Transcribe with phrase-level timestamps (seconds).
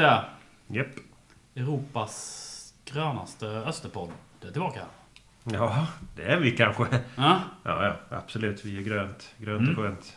[0.00, 0.24] det!
[0.66, 0.86] Japp.
[1.56, 4.10] Europas grönaste Österpodd
[4.46, 4.80] är tillbaka.
[5.44, 5.86] Ja,
[6.16, 6.86] det är vi kanske.
[7.16, 8.64] Ja, Ja, ja, absolut.
[8.64, 9.34] Vi är grönt.
[9.38, 9.70] Grönt Mm.
[9.70, 10.16] och skönt.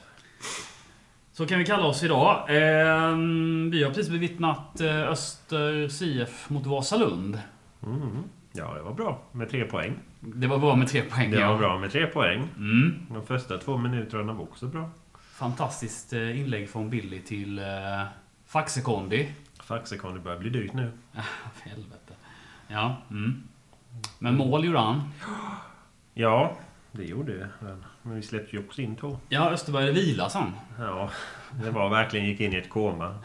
[1.32, 2.46] så kan vi kalla oss idag.
[2.50, 7.42] Ehm, vi har precis bevittnat eh, Öster CF mot Vasalund.
[7.86, 8.24] Mm.
[8.52, 9.94] Ja, det var bra med tre poäng.
[10.20, 11.32] Det var bra med tre poäng.
[11.32, 11.52] Det ja.
[11.52, 12.48] var bra med tre poäng.
[12.58, 13.06] Mm.
[13.10, 14.90] De första två minuterna var också bra.
[15.34, 17.66] Fantastiskt eh, inlägg från Billy till eh,
[19.70, 20.92] Faxekon, det börjar bli dyrt nu.
[21.54, 22.14] För helvete.
[22.68, 22.98] Ja.
[23.12, 23.44] Mm.
[24.20, 25.10] Men mål gjorde han.
[26.14, 26.58] Ja,
[26.92, 27.46] det gjorde vi.
[27.66, 29.18] Men- Men vi släppte ju också in två.
[29.30, 30.52] Ja, Öster började vila sen.
[30.80, 31.10] Ja,
[31.64, 33.16] det var verkligen gick in i ett koma.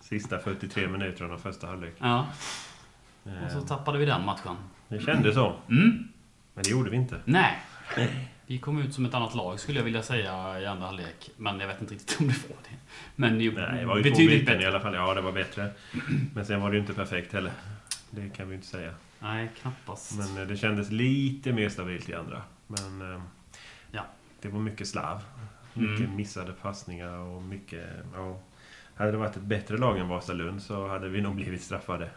[0.00, 1.94] Sista 43 minuterna av första halvlek.
[1.98, 2.26] Ja.
[3.26, 4.56] Eh, Och så tappade vi den matchen.
[4.88, 5.54] Det kändes så.
[5.68, 6.08] Mm.
[6.54, 7.20] Men det gjorde vi inte.
[7.24, 7.58] Nej.
[8.50, 11.30] Vi kom ut som ett annat lag skulle jag vilja säga i andra halvlek.
[11.36, 12.76] Men jag vet inte riktigt om det var det.
[13.16, 14.68] Men det ju Nej, det var ju betydligt byten i bättre.
[14.68, 14.94] alla fall.
[14.94, 15.70] Ja, det var bättre.
[16.34, 17.52] Men sen var det ju inte perfekt heller.
[18.10, 18.94] Det kan vi inte säga.
[19.18, 20.18] Nej, knappast.
[20.18, 22.42] Men eh, det kändes lite mer stabilt i andra.
[22.66, 23.20] Men eh,
[23.92, 24.06] Ja.
[24.42, 25.22] det var mycket slav.
[25.74, 26.16] Mycket Mm.
[26.16, 27.88] missade passningar och mycket...
[28.14, 28.40] Ja.
[28.94, 32.10] Hade det varit ett bättre lag än Vasalund så hade vi nog blivit straffade.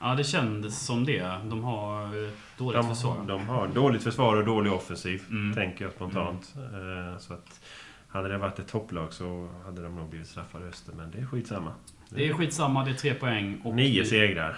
[0.00, 1.22] Ja, det kändes som det.
[1.44, 3.24] De har eh, dåligt De, försvar.
[3.28, 5.54] de har dåligt försvar och dålig offensiv, Mm.
[5.54, 6.54] tänker jag spontant.
[6.56, 7.60] Eh, Så att
[8.08, 11.26] hade det varit ett topplag så hade de nog blivit straffade Öster, men det är
[11.26, 11.72] skitsamma.
[12.08, 13.60] Det är skitsamma, det är tre poäng.
[13.64, 14.56] Och Nio segrar.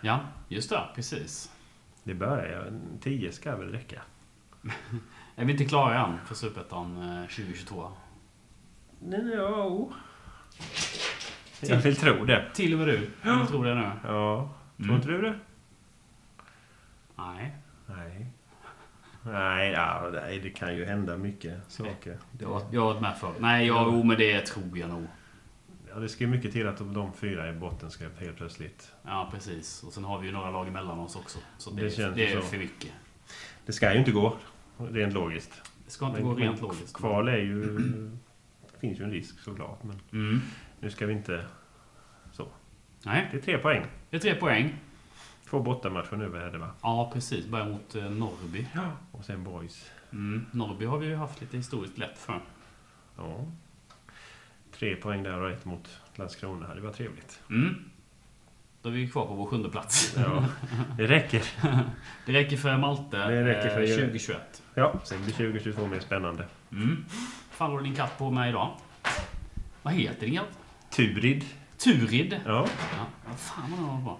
[0.00, 0.80] Ja, just det.
[0.94, 1.50] Precis.
[2.04, 2.72] Det börjar.
[3.00, 4.02] Tio ska väl räcka.
[5.36, 7.88] Är vi inte klara än för Superettan eh, 2022?
[9.00, 9.88] Nej, ja.
[11.60, 12.44] Jag vill tro det.
[12.54, 13.10] Till och med du.
[13.24, 13.90] Jag tror det nu.
[14.04, 14.48] Ja.
[14.84, 15.38] Tror inte du det?
[17.16, 17.56] Nej.
[17.86, 18.26] Nej.
[19.22, 22.18] Nej, ja, nej, det kan ju hända mycket saker.
[22.32, 23.32] Det, Jag, jag har varit med för.
[23.38, 25.06] Nej, jag, jo, men det tror jag nog.
[25.90, 28.92] ja, det ska ju mycket till att de, fyra i botten ska helt plötsligt...
[29.02, 29.82] Ja, precis.
[29.82, 31.38] Och sen har vi ju några lag emellan oss också.
[31.58, 32.46] Så det, Det känns det är så.
[32.46, 32.92] för mycket.
[33.66, 34.36] Det ska ju inte gå,
[34.78, 35.62] rent logiskt.
[35.84, 36.94] Det ska inte Men- gå rent logiskt.
[36.96, 37.78] Kval är ju...
[38.72, 40.40] Det finns ju en risk såklart, men Mm.
[40.80, 41.44] nu ska vi inte...
[43.02, 43.86] Nej, Det är tre poäng.
[44.10, 44.74] det är tre poäng.
[45.50, 46.70] Två bortamatcher nu är det va?
[46.82, 47.46] Ja, precis.
[47.46, 48.66] Börjar mot eh, Norrby.
[49.12, 49.90] Och sen boys.
[50.12, 50.46] Mm.
[50.52, 52.40] Norrby har vi ju haft lite historiskt lätt för.
[53.16, 53.44] Ja.
[54.78, 56.74] Tre poäng där och ett mot Landskrona.
[56.74, 57.40] Det var trevligt.
[57.50, 57.74] Mm.
[58.82, 60.14] Då är vi kvar på vår sjunde plats.
[60.16, 60.44] Ja,
[60.96, 61.42] det räcker.
[62.26, 64.62] Det räcker för Malte Det räcker för- eh, 2021.
[64.74, 66.46] Ja, sen blir 2022 mer spännande.
[66.72, 67.04] Mm.
[67.50, 68.70] fan håller din katt på med idag?
[69.82, 70.58] Vad heter din katt?
[70.90, 71.44] Turid.
[71.78, 72.40] Turid?
[72.46, 72.66] Ja.
[73.26, 74.18] Ja, fan vad den håller på.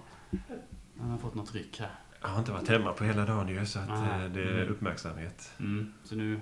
[0.95, 1.89] Den har fått något ryck här.
[2.21, 4.25] Jag har inte varit hemma på hela dagen ju, så att Nej.
[4.25, 4.69] eh, det är Mm.
[4.69, 5.53] uppmärksamhet.
[5.59, 5.93] Mm.
[6.03, 6.39] Så nu,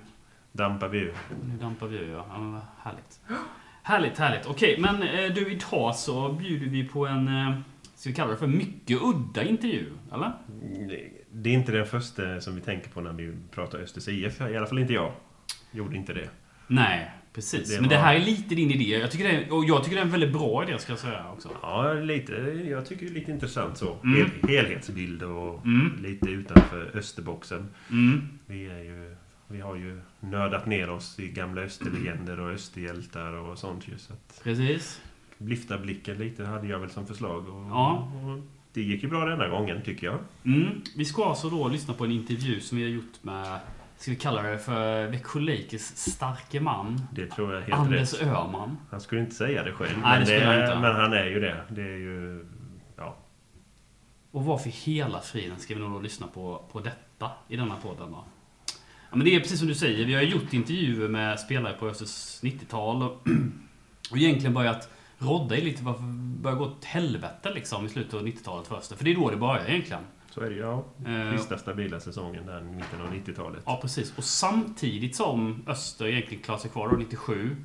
[0.52, 1.14] Dampar vi ur.
[1.46, 2.26] nu dampar vi ur ja.
[2.30, 3.20] ja men vad härligt.
[3.84, 4.46] Härligt, härligt.
[4.48, 7.60] Okej, men eh, du idag så bjuder vi på en, eh,
[7.96, 9.94] ska vi kalla det för mycket udda intervju?
[10.14, 10.32] Eller?
[11.32, 14.42] Det är inte den första som vi tänker på när vi pratar Östers IF.
[14.42, 15.12] I alla fall inte jag.
[15.72, 16.30] Gjorde inte det.
[16.68, 17.70] Nej, precis.
[17.76, 18.84] Det Men det var- här är lite din idé.
[18.98, 21.00] Jag tycker det är, och jag tycker det är en väldigt bra idé ska jag
[21.00, 21.50] säga också.
[21.62, 22.32] Ja, lite,
[22.70, 23.98] jag tycker det är lite intressant så.
[24.04, 24.16] Mm.
[24.18, 25.92] Hel, helhetsbild och Mm.
[26.04, 27.68] lite utanför Österboxen.
[27.92, 28.22] Mm.
[28.46, 29.16] Vi, är ju,
[29.48, 33.98] vi har ju nördat ner oss i gamla Österlegender och Österhjältar och sånt ju.
[33.98, 35.02] Så Precis.
[35.38, 37.48] lyfta blicken lite hade jag väl som förslag.
[37.50, 38.12] Och, Ja.
[38.16, 38.44] och
[38.74, 40.18] det gick ju bra denna gången tycker jag.
[40.46, 40.68] Mm.
[40.96, 43.60] Vi ska alltså då lyssna på en intervju som vi har gjort med,
[43.98, 48.28] ska vi kalla det för Växjö Lakers starke man, Det tror jag helt Anders rätt.
[48.28, 48.78] Öhman.
[48.92, 49.98] Han skulle inte säga det själv.
[50.04, 50.80] Nej, det men, skulle han inte.
[50.80, 51.66] men han är ju det.
[51.70, 52.46] Det är ju...
[52.98, 53.18] Ja.
[54.32, 58.24] Och varför hela friden ska vi nog lyssna på, på detta i denna podden då?
[59.10, 61.88] Ja, men det är precis som du säger, vi har gjort intervjuer med spelare på
[61.88, 63.28] Östers 90-tal och,
[64.12, 68.14] och egentligen börjat rodda i lite varför det börjar gå åt helvete liksom i slutet
[68.14, 68.96] av 90-talet för Öster.
[68.96, 70.04] För det är då det börjar egentligen.
[70.38, 70.62] Så är det ju.
[70.62, 70.86] Ja.
[71.06, 73.64] Eh, Sista stabila säsongen där, mitten av 90-talet.
[73.66, 74.18] Ja, precis.
[74.18, 77.56] Och samtidigt som Öster egentligen klarar sig kvar då 97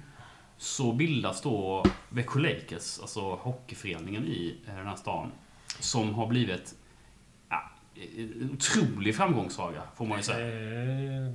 [0.57, 5.33] så bildas då Växjö Lakers, alltså hockeyföreningen i den här stan,
[5.81, 6.75] som har blivit
[8.53, 10.47] otrolig framgångssaga, får man ju säga.
[10.47, 11.33] Eh,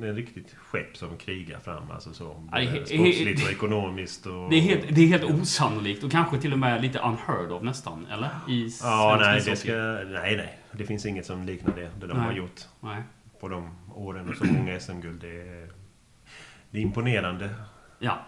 [0.00, 2.34] Det är riktigt skepp som krigar fram, alltså så.
[2.34, 4.50] Både he- Sportsligt he- och ekonomiskt och...
[4.50, 7.62] Det är, helt, det är helt osannolikt och kanske till och med lite unheard of
[7.62, 8.28] nästan, eller?
[8.48, 9.72] I Ja, nej, det ska...
[9.72, 10.58] Nej, nej.
[10.72, 12.26] Det finns inget som liknar det, det de Nej.
[12.26, 13.02] har gjort Nej.
[13.40, 15.20] på de åren och så många SM-guld.
[15.20, 15.68] Det
[16.70, 17.50] det är imponerande.
[17.98, 18.18] Ja.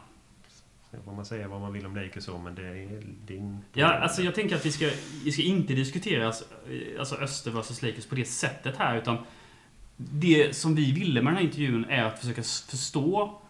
[0.93, 3.03] Sen får man säga vad man vill om Lakers så, men det är...
[3.27, 3.59] din...
[3.73, 4.91] Ja, alltså jag tänker att vi ska,
[5.25, 6.45] vi ska inte diskutera alltså,
[6.99, 9.19] alltså Öster vs Lakers på det sättet här, utan
[9.97, 13.41] det som vi ville med den här intervjun är att försöka förstå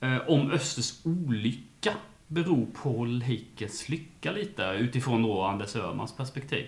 [0.00, 1.94] eh, om Östers olycka
[2.26, 6.66] beror på Lakers lycka lite utifrån då Anders Öhmans perspektiv.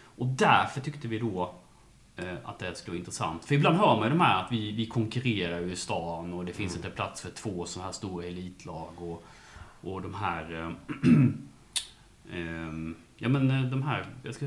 [0.00, 1.54] Och därför tyckte vi då
[2.44, 3.44] att det skulle vara intressant.
[3.44, 6.52] För ibland hör man ju de här att vi, vi konkurrerar i stan och det
[6.52, 9.24] finns inte plats för två så här stora elitlag och,
[9.80, 10.52] och de här...
[10.52, 10.68] Eh,
[12.38, 12.72] eh,
[13.16, 14.06] ja men eh, de här...
[14.22, 14.46] Jag ska,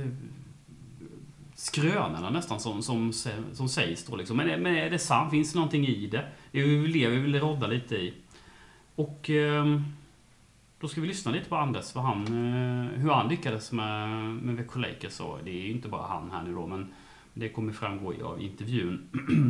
[1.57, 3.13] skrönorna nästan som, som,
[3.53, 4.37] som sägs då liksom.
[4.37, 5.31] Men, men är det sant?
[5.31, 6.25] Finns det någonting i det?
[6.51, 8.13] Det är ju vi lever, vi vill rodda lite i.
[8.95, 9.79] Och eh,
[10.79, 14.55] då ska vi lyssna lite på Anders, vad han, eh, hur han lyckades med, med
[14.55, 15.19] Växjö Lakers.
[15.19, 16.93] Och det är ju inte bara han här nu då, men
[17.39, 19.09] det kommer framgå av intervjun.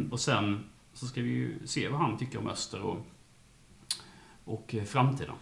[0.12, 2.98] och sen så ska vi ju se vad han tycker om Öster och,
[4.46, 5.36] och eh, framtiden.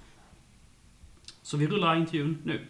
[1.41, 2.67] Så vi rullar intervjun nu.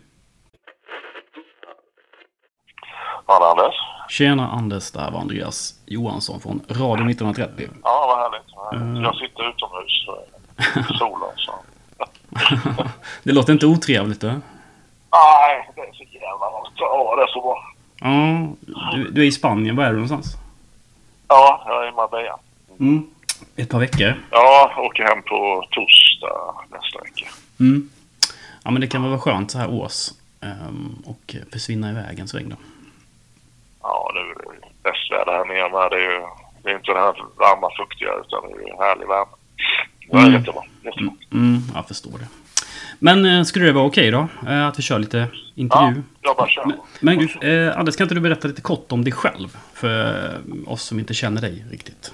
[3.27, 3.75] Ja, Anders.
[4.09, 7.69] Tjena Anders, det här var Andreas Johansson från Radio 1930.
[7.83, 9.03] Ja, vad härligt.
[9.03, 10.07] Jag sitter utomhus
[10.91, 11.29] i solen.
[11.35, 11.53] Så.
[13.23, 14.27] det låter inte otrevligt du?
[14.27, 16.73] Nej, det är så jävla varmt.
[16.75, 17.74] Ja, det är så bra.
[17.99, 18.47] Ja,
[18.93, 19.75] du, du är i Spanien.
[19.75, 20.37] Var är du någonstans?
[21.27, 22.39] Ja, jag är i Marbella.
[22.79, 23.07] Mm.
[23.55, 24.13] Ett par veckor?
[24.31, 27.27] Ja, åker hem på torsdag nästa vecka.
[27.59, 27.89] Mm.
[28.63, 30.09] Ja, men det kan väl vara skönt så här års.
[30.41, 32.55] Um, och försvinna iväg en sväng då.
[33.81, 35.91] Ja, nu är det bäst väder här nere med.
[35.91, 36.25] Det är ju
[36.65, 39.31] det är inte det här varma, fuktiga, utan det är härlig värme.
[40.09, 40.33] Det är mm.
[40.33, 40.61] jättebra.
[40.83, 41.13] jättebra.
[41.31, 42.27] Mm, jag förstår det.
[42.99, 44.51] Men eh, skulle det vara okej okay då?
[44.51, 45.95] Eh, att vi kör lite intervju?
[45.95, 46.65] Ja, jag bara kör.
[46.65, 49.57] Men, men du, eh, Anders, kan inte du berätta lite kort om dig själv?
[49.73, 50.31] För
[50.67, 52.13] oss som inte känner dig riktigt.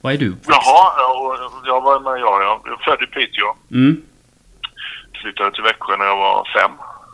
[0.00, 0.36] Vad är du?
[0.46, 3.54] Jaha, jag, jag var med, jag, jag är född i Piteå.
[3.70, 4.02] Mm.
[5.22, 6.72] Flyttade till Växjö när jag var fem.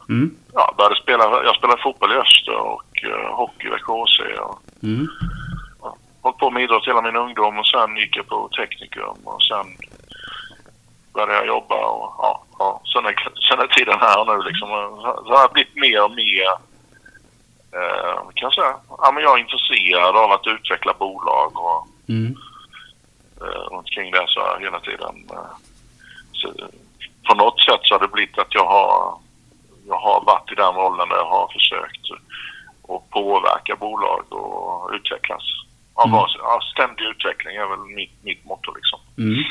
[0.09, 0.37] Mm.
[0.53, 4.19] Ja, började spela, jag spelade fotboll i Öster och uh, hockey i Växjö HC.
[4.41, 5.09] Och, mm.
[6.21, 9.67] hållit på med idrott hela min ungdom och sen gick jag på teknikum och sen
[11.15, 13.15] började jag jobba och ja, ja sen, är,
[13.49, 14.69] sen är tiden här nu liksom.
[15.27, 16.49] Så har jag blivit mer och mer
[17.79, 22.37] eh, kan jag säga, ja men jag är intresserad av att utveckla bolag och mm.
[23.41, 25.55] eh, runt kring det så jag hela tiden eh,
[26.33, 26.53] så,
[27.29, 29.19] på något sätt så har det blivit att jag har
[29.87, 32.11] jag har varit i den rollen där jag har försökt
[32.89, 35.43] att påverka bolag och utvecklas.
[36.05, 36.15] Mm.
[36.39, 39.01] Ja, ständig utveckling är väl mitt, mitt motto liksom.
[39.19, 39.45] Mm.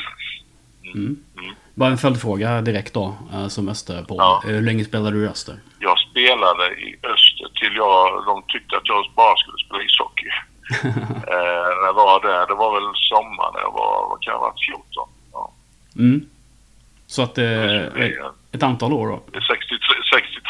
[0.84, 1.16] Mm.
[1.38, 1.54] Mm.
[1.74, 4.16] Bara en följdfråga direkt då, eh, som Öster på.
[4.18, 4.42] Ja.
[4.44, 5.56] Hur länge spelade du i Öster?
[5.78, 10.26] Jag spelade i Öster till jag, de tyckte att jag bara skulle spela ishockey.
[11.34, 14.38] eh, när jag var där, det var väl sommar när jag var, vad kan jag
[14.38, 15.08] ha varit, 14?
[15.32, 15.52] Ja.
[15.96, 16.26] Mm.
[17.06, 17.82] Så att eh,
[18.52, 19.22] ett antal år då?
[19.32, 19.78] 63,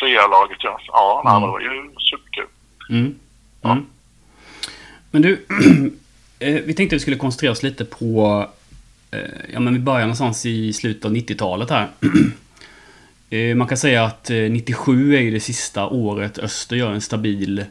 [0.00, 0.80] 63-laget ja.
[0.86, 1.42] Ja, mm.
[1.42, 2.46] det var ju superkul.
[2.90, 3.14] Mm.
[3.62, 3.70] Ja.
[3.72, 3.86] Mm.
[5.10, 5.32] Men du,
[6.38, 8.63] eh, vi tänkte att vi skulle koncentrera oss lite på Eh,
[9.52, 11.88] ja, men vi börjar någonstans i slutet av 90-talet här.
[13.30, 17.00] Eh, man kan säga att 97 eh, är ju det sista året Öster gör en
[17.00, 17.64] stabil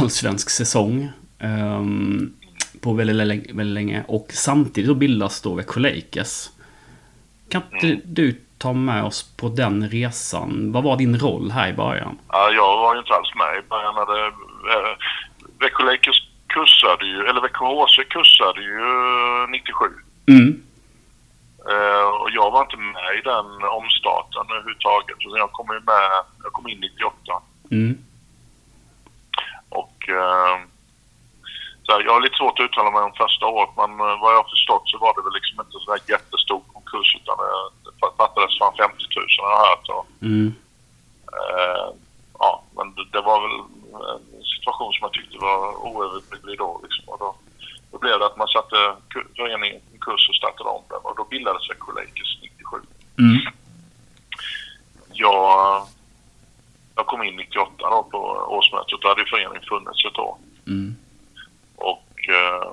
[0.00, 1.08] allsvensk säsong.
[1.40, 2.34] Um,
[2.80, 4.04] på väldigt, väldigt, länge.
[4.08, 6.48] Och samtidigt då bildas då Växjö Lakers.
[7.50, 8.00] Kan inte mm.
[8.04, 10.72] du ta med oss på den resan?
[10.72, 12.18] Vad var din roll här i början?
[12.28, 13.94] Ja, jag var ju inte alls med i början.
[13.94, 14.32] När det,
[15.60, 18.78] Växjö Lakers kursade ju, eller Växjö HC kursade ju
[19.50, 19.84] 97.
[20.28, 20.62] Mm.
[21.70, 23.48] Uh, och jag var inte med i den
[23.80, 25.16] omstarten överhuvudtaget.
[25.20, 25.82] Jag kom, med,
[26.44, 27.42] jag kom in 98.
[27.70, 27.98] Mm.
[29.68, 30.56] Och uh,
[31.84, 34.32] så här, jag har lite svårt att uttala mig om första året men uh, vad
[34.32, 37.36] jag har förstått så var det väl liksom inte så där jättestor konkurs utan
[37.84, 39.88] det fattades fan 50 000 har jag hört.
[39.96, 40.54] Och, mm.
[42.38, 43.58] ja, men det, det, var väl
[44.14, 46.80] en situation som jag tyckte var oöverblicklig då.
[46.84, 47.34] Liksom, och då
[47.90, 48.96] då blev det att man satte
[49.36, 52.76] föreningen i kurs och startade om den och då bildades Växjö Lakers 97.
[53.18, 53.40] Mm.
[55.12, 55.86] Jag,
[56.96, 58.18] jag kom in 98 då på
[58.56, 59.00] årsmötet.
[59.00, 60.36] Då hade föreningen funnits ett år.
[60.66, 60.96] Mm.
[61.76, 62.70] Och eh,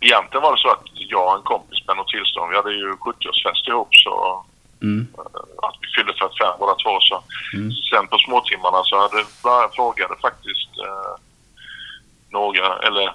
[0.00, 2.92] egentligen var det så att jag och en kompis med något tillstånd, vi hade ju
[2.92, 4.44] 70-årsfest ihop så
[4.82, 5.06] mm.
[5.18, 7.00] eh, att vi fyllde 45 båda två.
[7.00, 7.22] Så.
[7.54, 7.70] Mm.
[7.90, 9.20] Sen på småtimmarna så hade,
[9.76, 11.14] frågade faktiskt eh,
[12.30, 13.14] några, eller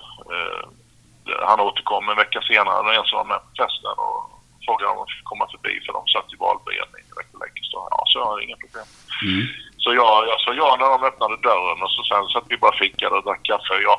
[1.49, 4.21] han återkom en vecka senare, den som var med på festen och
[4.65, 8.19] frågade om de fick komma förbi för de satt i valberedning i Växjö Ja, så
[8.19, 8.87] jag har inga problem.
[9.27, 9.43] Mm.
[9.83, 12.81] Så jag, jag sa ja när de öppnade dörren och så sen satt vi bara
[12.83, 13.75] fikade och drack kaffe.
[13.87, 13.95] Ja.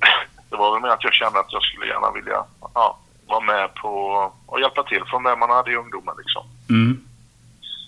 [0.50, 3.74] Det var väl mer att jag kände att jag skulle gärna vilja ja, vara med
[3.74, 3.92] på
[4.46, 6.44] och hjälpa till från det man hade i ungdomen liksom.
[6.70, 6.92] Mm.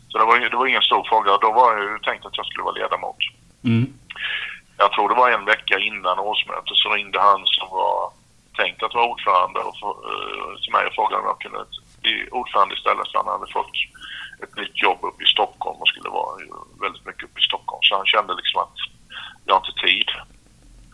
[0.09, 1.39] Så det var, det var ingen stor fråga.
[1.41, 3.23] Då var jag ju tänkt att jag skulle vara ledamot.
[3.65, 3.87] Mm.
[4.83, 7.82] Jag tror det var en vecka innan årsmötet så ringde han som var
[8.93, 9.77] att vara ordförande och,
[10.11, 11.65] uh, till mig och frågade om jag kunde
[12.03, 13.75] bli ordförande istället för han hade fått
[14.43, 16.33] ett nytt jobb uppe i Stockholm och skulle vara
[16.85, 17.83] väldigt mycket uppe i Stockholm.
[17.83, 18.77] Så han kände liksom att
[19.47, 20.09] jag har inte tid.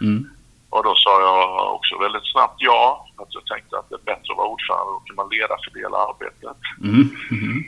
[0.01, 0.31] Mm.
[0.71, 3.07] Och då sa jag också väldigt snabbt ja.
[3.17, 4.91] Att jag tänkte att det är bättre att vara ordförande.
[4.93, 6.59] Då kan man leda fördela arbetet.
[6.85, 7.05] Mm.
[7.31, 7.65] Mm.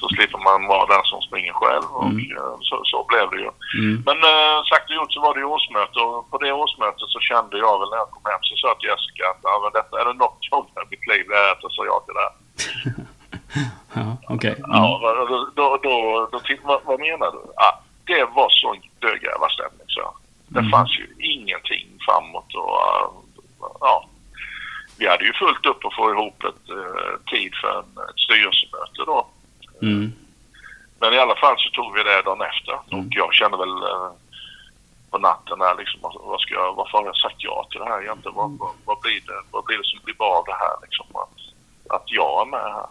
[0.00, 1.84] Så slipper man vara den som springer själv.
[1.98, 2.36] Och Mm.
[2.36, 3.50] eh, så, så blev det ju.
[3.82, 3.94] Mm.
[4.08, 7.18] Men eh, sagt och gjort så var det ju årsmöte och på det årsmötet så
[7.30, 9.72] kände jag väl när jag kom hem så sa jag till Jessica att ja, men
[9.78, 12.16] detta är det något jobb i mitt liv det är att jag sa ja till
[12.18, 12.34] det här.
[13.94, 14.54] Ja, okej.
[14.58, 14.70] Mm.
[14.70, 17.40] Ja, då, då, då, då, vad, vad menar du?
[17.56, 20.14] Ja, det var sån dödgrävarstämning så.
[20.48, 20.70] Det Mm.
[20.70, 22.70] fanns ju ingenting framåt och
[23.80, 24.04] ja.
[25.00, 29.02] Vi hade ju fullt upp att få ihop ett eh, tid för en, ett styrelsemöte
[29.06, 29.26] då.
[29.82, 30.12] Mm.
[31.00, 33.06] Men i alla fall så tog vi det dagen efter Mm.
[33.06, 34.10] och jag kände väl eh,
[35.10, 38.02] på natten där liksom, vad ska jag, varför har jag sagt ja till det här
[38.02, 38.36] egentligen?
[38.36, 41.06] Vad, vad, vad, blir, det, vad blir det som blir bra av det här liksom?
[41.22, 41.38] Att,
[41.96, 42.88] att jag är med här.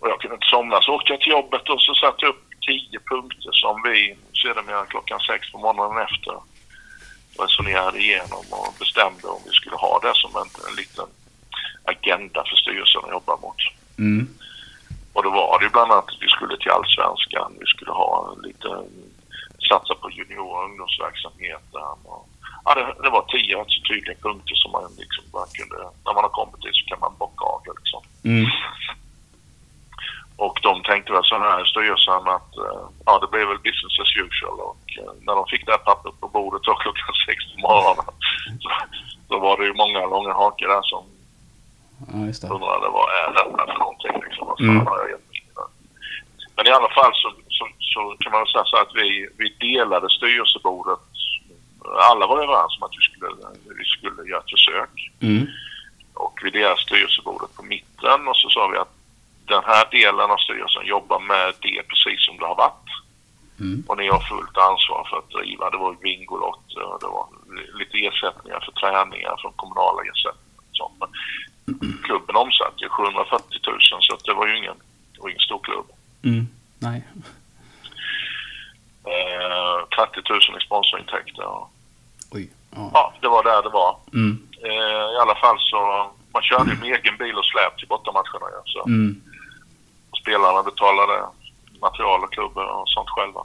[0.00, 2.44] Och jag kunde inte somna så åkte jag till jobbet och så satte jag upp
[2.66, 6.34] tio punkter som vi sedermera klockan sex på morgonen efter
[7.38, 11.08] resonerade igenom och bestämde om vi skulle ha det som en, en liten
[11.84, 13.60] agenda för styrelsen att jobba mot.
[13.98, 14.28] Mm.
[15.12, 18.68] Och då var det bland annat att vi skulle till Allsvenskan, vi skulle ha lite,
[19.68, 21.96] satsa på junior och ungdomsverksamheten.
[22.12, 22.28] Och,
[22.64, 26.14] ja, det, det var tio rätt så tydliga punkter som man liksom bara kunde, när
[26.14, 28.02] man har kommit dit så kan man bocka av det liksom.
[28.30, 28.46] Mm.
[30.88, 34.16] Och tänkte väl så här i styrelsen att eh, ja, det blev väl business as
[34.26, 34.60] usual.
[34.60, 38.04] Och eh, när de fick det här pappret på bordet då klockan sex på morgonen
[38.62, 38.70] så,
[39.28, 41.04] så var det ju många långa hakar där som
[42.12, 42.48] Ja, just det.
[42.48, 44.46] undrade vad är detta för någonting liksom.
[44.46, 44.86] Vad fan Mm.
[45.14, 45.20] jag?
[46.56, 49.48] Men i alla fall så, så, så kan man väl säga så att vi, vi
[49.68, 50.98] delade styrelsebordet.
[52.10, 53.28] Alla var överens om att vi skulle,
[53.78, 54.94] vi skulle göra ett försök.
[55.20, 55.46] Mm.
[56.14, 58.94] Och vi delade styrelsebordet på mitten och så sa vi att
[59.48, 62.88] den här delen av styrelsen jobbar med det precis som det har varit.
[63.60, 63.84] Mm.
[63.88, 65.70] Och ni har fullt ansvar för att driva.
[65.70, 67.26] Det var Bingolotter och det var
[67.80, 70.58] lite ersättningar för träningar från kommunala ersättningar.
[70.70, 70.96] och sånt.
[71.00, 71.10] Men
[72.06, 74.76] klubben omsatte ju 740 000 så det var ju ingen,
[75.12, 75.86] det var ingen stor klubb.
[76.22, 76.46] Mm.
[76.78, 77.00] Nej.
[79.12, 81.46] Eh, 30 000 i sponsorintäkter.
[81.46, 81.70] Och,
[82.30, 82.50] Oj.
[82.76, 82.90] Ja.
[82.94, 83.96] ja, det var där det var.
[84.12, 84.48] Mm.
[84.64, 88.62] Eh, I alla fall så, man körde ju med egen bil och släp till bortamatcherna.
[88.64, 88.86] Så.
[88.86, 89.22] Mm.
[90.28, 91.16] Spelarna betalade
[91.86, 93.42] material och klubbor och sånt själva.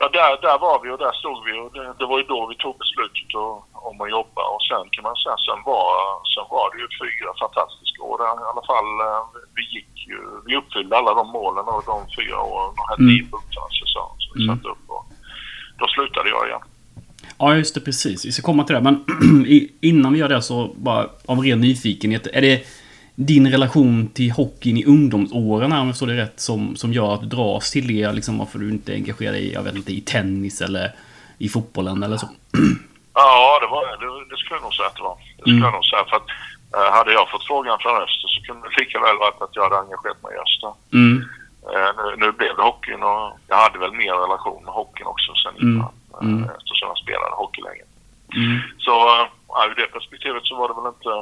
[0.00, 2.38] Ja, där, där var vi och där stod vi och det, det var ju då
[2.52, 3.56] vi tog beslutet och,
[3.88, 5.86] om att jobba och sen kan man säga sen var,
[6.34, 8.16] sen var det ju fyra fantastiska år.
[8.22, 8.32] där.
[8.44, 9.22] I alla fall eh,
[9.56, 13.28] vi gick ju, vi uppfyllde alla de målen och de fyra åren, de här Mm.
[13.94, 14.48] så, som vi Mm.
[14.56, 15.04] satte upp och
[15.78, 16.64] då slutade jag igen.
[17.38, 17.80] Ja, just det.
[17.80, 18.26] Precis.
[18.26, 18.80] Vi ska komma till det.
[18.88, 18.96] Men
[19.90, 22.26] innan vi gör det så bara av ren nyfikenhet.
[22.26, 22.66] Är det
[23.14, 27.20] din relation till hockeyn i ungdomsåren om jag förstår det rätt, som, som gör att
[27.20, 28.12] du dras till det?
[28.12, 30.92] Liksom varför du inte engagerar dig, jag vet inte, i tennis eller
[31.38, 32.28] i fotbollen eller så?
[33.14, 35.16] Ja, det, var, det, det skulle jag nog säga att det var.
[35.36, 35.66] Det skulle Mm.
[35.68, 36.28] jag nog säga för att
[36.76, 39.62] eh, hade jag fått frågan från Öster så kunde det lika väl varit att jag
[39.66, 40.72] hade engagerat mig i Öster.
[40.98, 41.14] Mm.
[41.72, 45.30] Eh, nu, nu blev det hockeyn och jag hade väl mer relation med hockeyn också
[45.42, 45.64] sen Mm.
[45.68, 45.92] innan.
[46.14, 46.42] eh, Mm.
[46.58, 47.84] Eftersom jag spelade hockey länge.
[48.40, 48.54] Mm.
[48.86, 51.12] Så eh, ur det perspektivet så var det väl inte...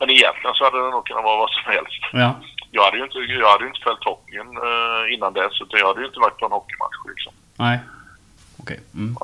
[0.00, 2.02] Men egentligen så hade det nog kunnat vara vad som helst.
[2.12, 2.30] Ja.
[2.70, 5.54] Jag hade ju inte, jag hade inte följt hockeyn eh, innan dess.
[5.62, 7.32] Utan jag hade ju inte varit på en hockeymatch liksom.
[7.56, 7.78] Nej.
[8.60, 8.80] Okej.
[8.94, 9.16] Mm.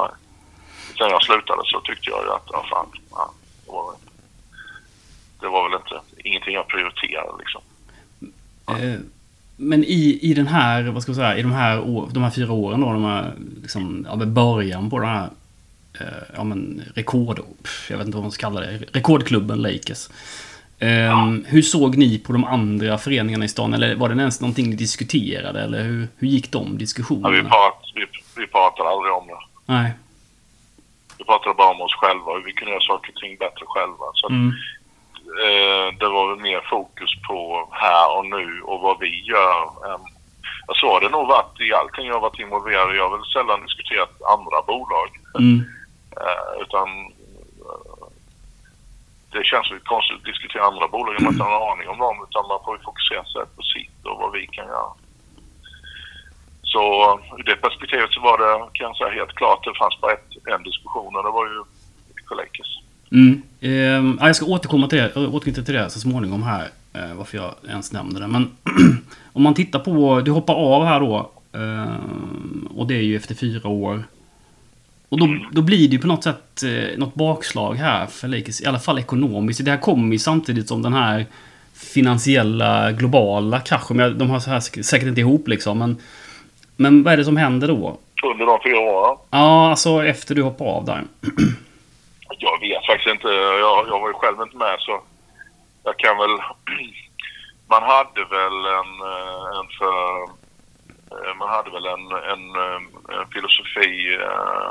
[0.99, 3.33] Sen jag slutade så tyckte jag ju att, ja fan, ja,
[3.67, 3.95] det, var,
[5.41, 7.63] det var väl inte ingenting jag prioriterade liksom.
[8.69, 9.01] Eh,
[9.57, 12.31] Men i, i den här, vad ska jag säga, i de här, år, de här
[12.31, 15.31] fyra åren då, de här, liksom, ja, början på den här,
[16.01, 17.41] eh, ja men rekord,
[17.91, 20.09] jag vet inte vad man ska kalla det, rekordklubben Lakers.
[20.79, 23.75] Eh, Hur såg ni på de andra föreningarna i stan?
[23.75, 25.61] Eller var det ens någonting ni diskuterade?
[25.61, 27.49] Eller hur, hur gick de Ja, vi, diskussionerna?
[27.49, 28.07] prat, vi,
[28.37, 29.73] vi pratade aldrig om det.
[29.73, 29.91] Nej.
[31.19, 34.07] Vi pratade bara om oss själva och vi kunde göra saker och ting bättre själva.
[34.15, 34.53] Så att, Mm.
[35.47, 39.63] eh, det var väl mer fokus på här och nu och vad vi gör.
[39.87, 40.01] Eh,
[40.67, 42.97] jag så har det nog varit i allting jag har varit involverad i.
[42.97, 45.09] Jag har väl sällan diskuterat andra bolag.
[45.39, 45.65] Mm.
[46.21, 46.89] Eh, utan
[49.39, 51.99] det känns ju konstigt att diskutera andra bolag om man inte har en aning om
[52.05, 52.17] dem.
[52.27, 54.91] Utan man får ju fokusera sig på sitt och vad vi kan göra.
[56.73, 56.83] Så
[57.39, 60.31] ur det perspektivet så var det, kan jag säga helt klart, det fanns bara ett,
[60.55, 61.59] en diskussion och det var ju
[62.41, 62.71] Lakers.
[63.13, 63.43] Mm.
[63.61, 66.69] Eh, jag ska återkomma till det, återkomma till det så småningom här.
[66.93, 68.27] Eh, varför jag ens nämnde det.
[68.27, 68.57] Men
[69.33, 71.31] om man tittar på, du hoppar av här då.
[71.53, 71.97] Eh,
[72.77, 74.03] och det är ju efter fyra år.
[75.09, 78.61] Och då, då blir det ju på något sätt eh, något bakslag här för Lakers,
[78.61, 79.65] i alla fall ekonomiskt.
[79.65, 81.27] Det här kommer ju samtidigt som den här
[81.95, 84.19] finansiella globala kraschen.
[84.19, 85.79] De har så här säkert inte ihop liksom.
[85.79, 85.97] Men,
[86.77, 87.99] men vad är det som händer då?
[88.33, 89.19] Under de fyra åren.
[89.31, 91.03] Ja, alltså efter du hoppar av där.
[92.39, 93.29] Jag vet faktiskt inte.
[93.29, 95.01] Jag, jag var ju själv inte med så
[95.85, 96.31] jag kan väl...
[97.71, 100.01] Man hade väl en, eh, en för...
[101.29, 102.81] eh, Man hade väl en, en, eh,
[103.21, 104.71] en filosofi eh,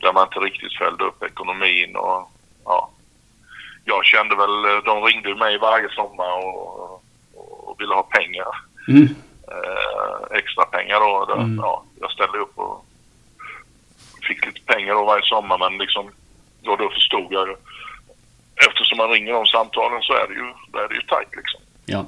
[0.00, 2.30] där man inte riktigt följde upp ekonomin och
[2.64, 2.90] ja.
[3.84, 7.02] Jag kände väl, de ringde mig varje sommar och,
[7.34, 8.48] och ville ha pengar.
[8.88, 9.08] Mm.
[9.52, 11.24] Eh, extra pengar då.
[11.24, 11.56] Där, Mm.
[11.62, 12.84] ja, jag ställde upp och
[14.28, 16.10] fick lite pengar då varje sommar men liksom,
[16.62, 17.56] då, då förstod jag ju.
[18.66, 21.60] Eftersom man ringer de samtalen så är det ju, då är det ju tajt liksom.
[21.86, 22.04] Ja.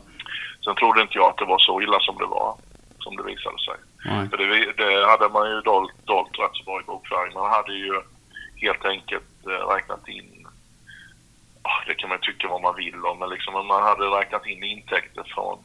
[0.64, 2.54] Sen trodde inte jag att det var så illa som det var,
[2.98, 3.74] som det visade sig.
[4.02, 7.34] För det, det hade man ju dolt, dolt rätt så bra i bokföring.
[7.34, 8.02] Man hade ju
[8.56, 10.46] helt enkelt eh, räknat in,
[11.62, 14.64] ah, det kan man tycka vad man vill om, men liksom man hade räknat in
[14.64, 15.58] intäkter från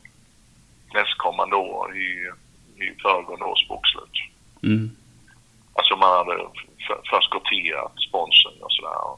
[0.94, 2.32] nästkommande år i,
[2.76, 4.18] i föregående års bokslut.
[4.64, 4.96] Mm.
[5.74, 6.48] Alltså man hade
[7.10, 9.18] förskotterat sponsring och sådär.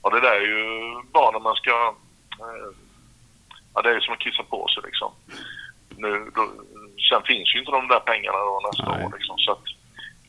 [0.00, 1.94] Och det där är ju bra när man ska...
[2.30, 2.70] Eh,
[3.74, 5.12] ja, det är ju som att kissa på sig liksom.
[5.96, 6.42] Nu, då,
[7.08, 9.04] sen finns ju inte de där pengarna då nästa Nej.
[9.04, 9.38] år liksom.
[9.38, 9.64] Så att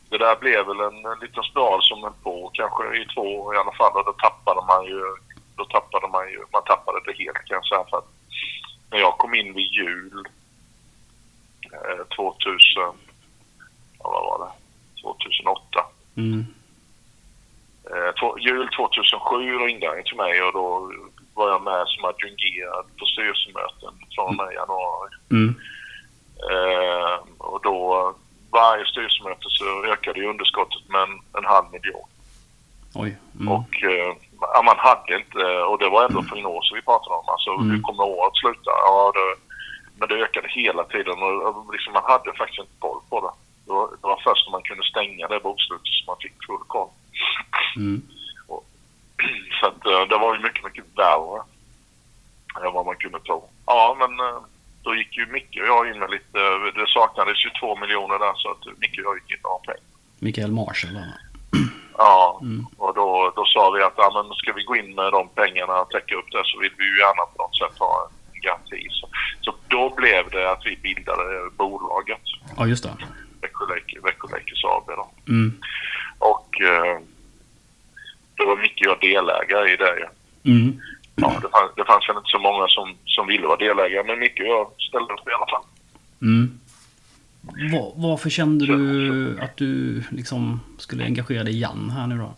[0.10, 3.56] det där blev väl en, en liten spiral som höll på kanske i två år
[3.56, 3.94] i alla fall.
[3.98, 5.02] Och då tappade man ju...
[5.56, 6.40] Då tappade man ju...
[6.54, 7.86] Man tappade det helt kan jag säga.
[7.90, 8.10] För att
[8.92, 10.28] när jag kom in vid jul
[11.74, 12.58] eh, 2000...
[14.00, 14.52] Ja, vad var det?
[15.02, 15.86] 2008.
[16.18, 16.46] Mm.
[17.92, 20.92] Eh, två, jul 2007 ringde han till mig och då
[21.34, 25.10] var jag med som adjungerad på styrelsemöten från och med januari.
[25.32, 25.56] Mm.
[26.54, 28.14] Eh, och då
[28.52, 32.08] varje styrelsemöte så ökade ju underskottet med en, en halv miljon.
[32.96, 33.18] Oj.
[33.40, 33.52] Mm.
[33.52, 34.16] Och eh,
[34.64, 37.30] man hade inte, och det var ändå prognoser vi pratade om.
[37.30, 37.70] Alltså Mm.
[37.72, 38.72] hur kommer året sluta?
[38.88, 39.42] Ja, det,
[40.00, 43.34] men det ökade hela tiden och och liksom, man hade faktiskt inte koll på det.
[43.66, 46.64] Det var, det var först när man kunde stänga det bokslutet som man fick full
[46.68, 46.90] koll.
[47.76, 48.02] Mm.
[49.60, 51.42] Så att, eh, det var ju mycket, mycket värre
[52.66, 53.50] än vad man kunde tro.
[53.66, 54.40] Ja, men eh,
[54.86, 56.40] då gick ju Micke och jag in med lite,
[56.80, 59.62] det saknades ju två miljoner där så att Micke och jag gick in med de
[59.66, 59.88] pengarna.
[60.20, 60.94] Mikael Marshall.
[60.94, 61.06] va?
[61.98, 62.66] Ja, Mm.
[62.78, 65.82] och då, då sa vi att ja, men ska vi gå in med de pengarna
[65.82, 68.88] och täcka upp det så vill vi ju gärna på något sätt ha en garanti.
[68.92, 69.10] Så,
[69.42, 72.22] så då blev det att vi bildade bolaget,
[72.58, 72.94] Ja, just det.
[73.42, 74.88] Veckolake- Veckolakers AB.
[74.88, 75.08] Då.
[75.28, 75.60] Mm.
[76.20, 77.00] Och eh,
[78.36, 80.10] då var Micke och jag delägare i det.
[80.50, 80.82] Mm.
[81.16, 84.20] Ja, det, fanns, det fanns väl inte så många som, som ville vara delägare, men
[84.20, 85.64] Micke och jag ställde upp i alla fall.
[86.22, 86.60] Mm.
[87.74, 92.34] Va- varför kände du att du liksom skulle engagera dig igen här nu då?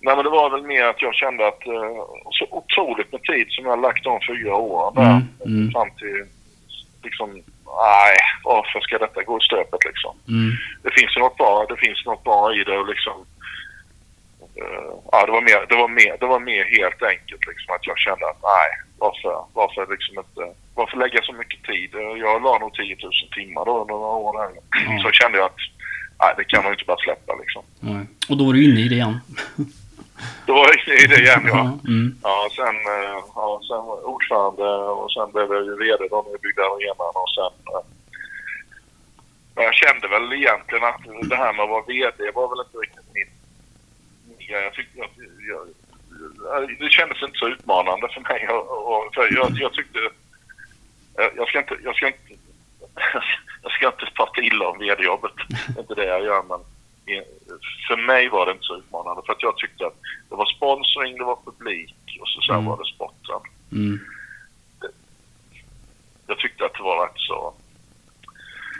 [0.00, 1.96] Nej, men det var väl mer att jag kände att eh,
[2.30, 5.10] så otroligt med tid som jag har lagt de fyra åren där.
[5.10, 5.22] Mm,
[5.60, 5.70] mm.
[5.72, 6.24] Fram till
[7.02, 7.30] liksom,
[7.66, 10.14] nej, varför ska detta gå i stöpet liksom?
[10.28, 10.50] Mm.
[10.82, 13.12] Det finns ju något bra, det finns något bra i det och liksom.
[14.62, 17.86] Eh, ja, det var mer, det var mer, det var mer helt enkelt liksom att
[17.86, 18.68] jag kände att nej,
[18.98, 20.42] varför, varför liksom inte,
[20.74, 21.94] varför lägga så mycket tid?
[21.94, 24.50] Eh, Jag la nog 10 000 timmar då under några år där.
[24.86, 25.02] Ja.
[25.02, 25.60] Så kände jag att
[26.20, 27.62] nej, det kan man inte bara släppa liksom.
[27.80, 28.06] Nej.
[28.30, 29.20] Och då var du inne i det igen?
[30.46, 31.78] Då var jag inne i det igen ja.
[31.88, 32.08] Mm.
[32.22, 34.68] Ja, sen, eh, ja, sen ordförande
[35.00, 37.52] och sen blev jag ju VD då när vi byggde arenan och sen...
[39.54, 43.14] jag kände väl egentligen att det här med att vara VD var väl inte riktigt
[43.14, 43.30] min...
[44.48, 44.62] grej.
[44.62, 44.98] jag tyckte.
[44.98, 45.08] Jag,
[45.48, 49.98] jag, det kändes inte så utmanande för mig och, och för jag, jag tyckte...
[51.36, 51.76] Jag, ska inte...
[51.84, 52.18] Jag ska inte
[53.62, 55.32] jag ska inte prata illa om VD-jobbet.
[55.48, 56.60] Det är inte det jag gör, men
[57.88, 59.22] för mig var det inte så utmanande.
[59.26, 59.96] För att jag tyckte att
[60.28, 62.64] det var sponsring, det var publik och så, så Mm.
[62.64, 63.40] var det sporten.
[63.72, 64.00] Mm.
[66.26, 67.54] Jag tyckte att det var rätt så...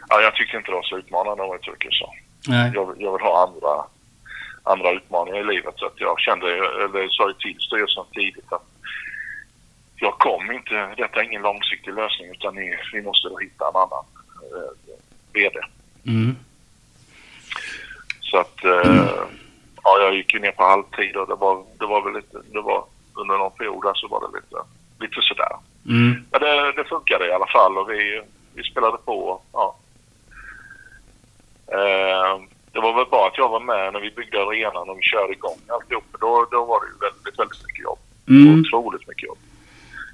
[0.08, 2.14] Ja, jag tyckte inte det var så utmanande om jag uttrycker så.
[2.48, 2.70] Nej.
[2.74, 3.84] Jag, jag vill ha andra,
[4.68, 5.74] andra utmaningar i livet.
[5.76, 6.46] Så att jag kände,
[6.84, 8.66] eller sa ju till styrelsen tidigt att
[9.96, 14.04] jag kom inte, detta är ingen långsiktig lösning utan ni, vi måste hitta en annan
[14.42, 14.96] eh,
[15.32, 15.58] VD.
[16.06, 16.36] Mm.
[18.20, 19.24] Så att eh,
[19.84, 22.60] ja, jag gick ju ner på halvtid och det var, det var väl lite, det
[22.60, 24.56] var under någon period där så var det lite,
[25.00, 25.56] lite sådär.
[25.86, 26.24] Mm.
[26.30, 28.22] Men det, det funkade i alla fall och vi,
[28.54, 29.40] vi spelade på.
[29.52, 29.76] Ja.
[31.72, 32.40] Eh,
[32.72, 35.32] det var väl bra att jag var med när vi byggde arenan och vi körde
[35.32, 36.04] igång alltihop.
[36.20, 37.98] Då, då var det ju väldigt, väldigt mycket jobb.
[38.28, 38.60] Mm.
[38.60, 39.38] Otroligt mycket jobb.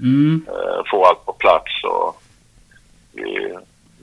[0.01, 0.47] Mm.
[0.49, 2.23] Eh, få allt på plats och
[3.13, 3.55] vi,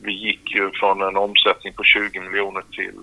[0.02, 2.96] vi gick ju från en omsättning på 20 miljoner till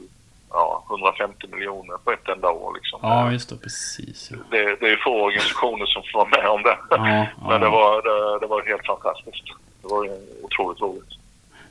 [0.50, 2.74] ja, 150 miljoner på ett enda år.
[2.74, 3.00] Liksom.
[3.02, 3.56] Ja, just det.
[3.56, 4.30] Precis.
[4.32, 4.36] Ja.
[4.50, 6.78] Det, det är få organisationer som får vara med om det.
[6.90, 7.70] Ja, Men det ja.
[7.70, 9.44] var, det, det var helt fantastiskt.
[9.82, 10.08] Det var
[10.42, 11.12] otroligt roligt.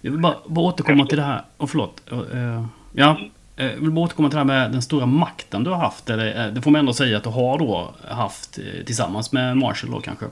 [0.01, 1.41] Jag vill bara, bara återkomma till det här.
[1.57, 2.01] Oh, förlåt.
[2.11, 3.09] Eh, ja.
[3.09, 3.17] Eh,
[3.59, 6.09] jag vill bara återkomma till det här med den stora makten du har haft.
[6.09, 9.57] Eller, eh, det får man ändå säga att du har då haft eh, tillsammans med
[9.57, 10.25] Marshall då kanske.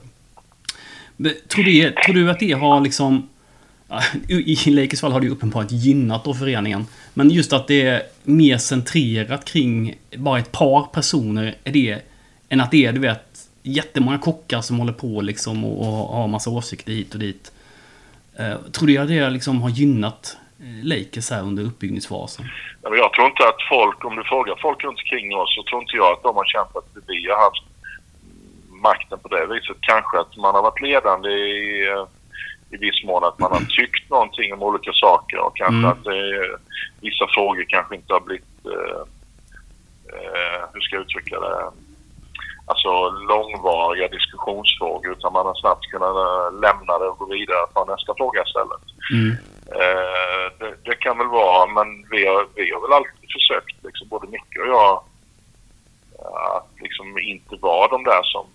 [1.18, 3.30] Men Tror du, tror du att det har liksom...
[4.28, 6.86] I Lakers fall har det ju uppenbart gynnat då föreningen.
[7.14, 11.56] Men just att det är mer centrerat kring bara ett par personer.
[11.64, 12.02] Är det,
[12.50, 16.28] än att det är, du vet, jättemånga kockar som håller på liksom och, och har
[16.28, 17.52] massa åsikter hit och dit.
[18.36, 20.38] Eh, tror du att det liksom har gynnat
[20.84, 22.46] Lakers här under uppbyggnadsfasen?
[22.82, 25.96] Jag tror inte att folk, om du frågar folk runt omkring oss, så tror inte
[25.96, 27.64] jag att de har känt att vi har haft
[28.82, 29.78] makten på det viset.
[29.82, 32.06] Kanske att man har varit ledande i, eh,
[32.72, 35.92] i viss mån, att man har tyckt någonting om olika saker och kanske Mm.
[35.92, 36.58] att är-
[37.02, 39.02] vissa frågor kanske inte har blivit, eh,
[40.16, 41.72] eh, hur ska jag uttrycka det,
[42.66, 47.86] alltså långvariga diskussionsfrågor utan man har snabbt kunnat eh, lämna det och gå vidare på
[47.86, 48.84] nästa fråga istället.
[49.14, 49.36] Mm.
[49.72, 54.08] Eh, det, det kan väl vara, men vi har, vi har väl alltid försökt, liksom,
[54.08, 55.04] både Micke och jag,
[56.56, 58.46] att liksom inte vara de där som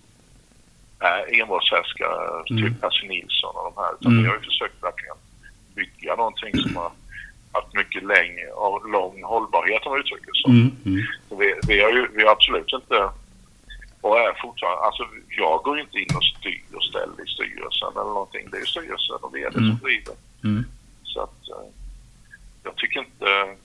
[0.99, 2.63] är envåldshärskare, Mm.
[2.73, 3.93] typ Percy Nilsson och de här.
[4.01, 4.23] Utan Mm.
[4.25, 5.17] vi har ju försökt verkligen
[5.75, 6.93] bygga någonting som har
[7.53, 10.49] haft mycket längre och lång hållbarhet om man uttrycker så.
[10.49, 10.71] Mm.
[10.87, 11.03] Mm.
[11.29, 13.11] Så Vi, vi, har ju vi har absolut inte,
[14.01, 18.15] och är fortfarande, alltså jag går inte in och styr och ställer i styrelsen eller
[18.19, 18.49] någonting.
[18.51, 19.69] Det är ju styrelsen och vd Mm.
[19.71, 20.15] som driver.
[20.45, 20.65] Mm.
[21.13, 21.69] Så att eh,
[22.63, 23.57] jag tycker inte...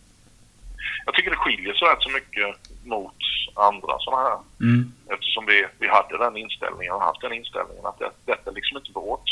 [1.06, 2.48] Jag tycker det skiljer sig rätt så mycket
[2.84, 3.16] mot
[3.56, 4.38] andra sådana här.
[4.62, 4.92] Mm.
[5.10, 8.78] Eftersom vi, vi hade den inställningen och haft den inställningen att det, detta är liksom
[8.78, 9.30] inte vårt.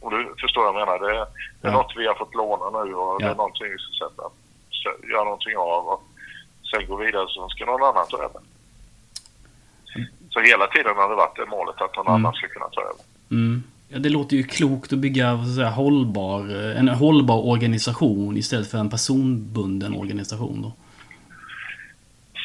[0.00, 0.98] Om du förstår vad jag menar.
[0.98, 1.12] Det,
[1.60, 1.72] det är Ja.
[1.72, 3.30] något vi har fått låna nu och det Ja.
[3.32, 4.22] är någonting vi ska sätta,
[4.82, 6.02] sä- göra någonting av och
[6.70, 8.40] sen gå vidare så ska någon annan ta över.
[10.30, 12.14] Så hela tiden har det varit det målet att någon Mm.
[12.14, 13.02] annan ska kunna ta över.
[13.30, 13.62] Mm.
[13.94, 18.36] Ja, det låter ju klokt att bygga ska jag säga, hållbar, eh, en hållbar organisation
[18.36, 20.62] istället för en personbunden organisation.
[20.62, 20.70] Då.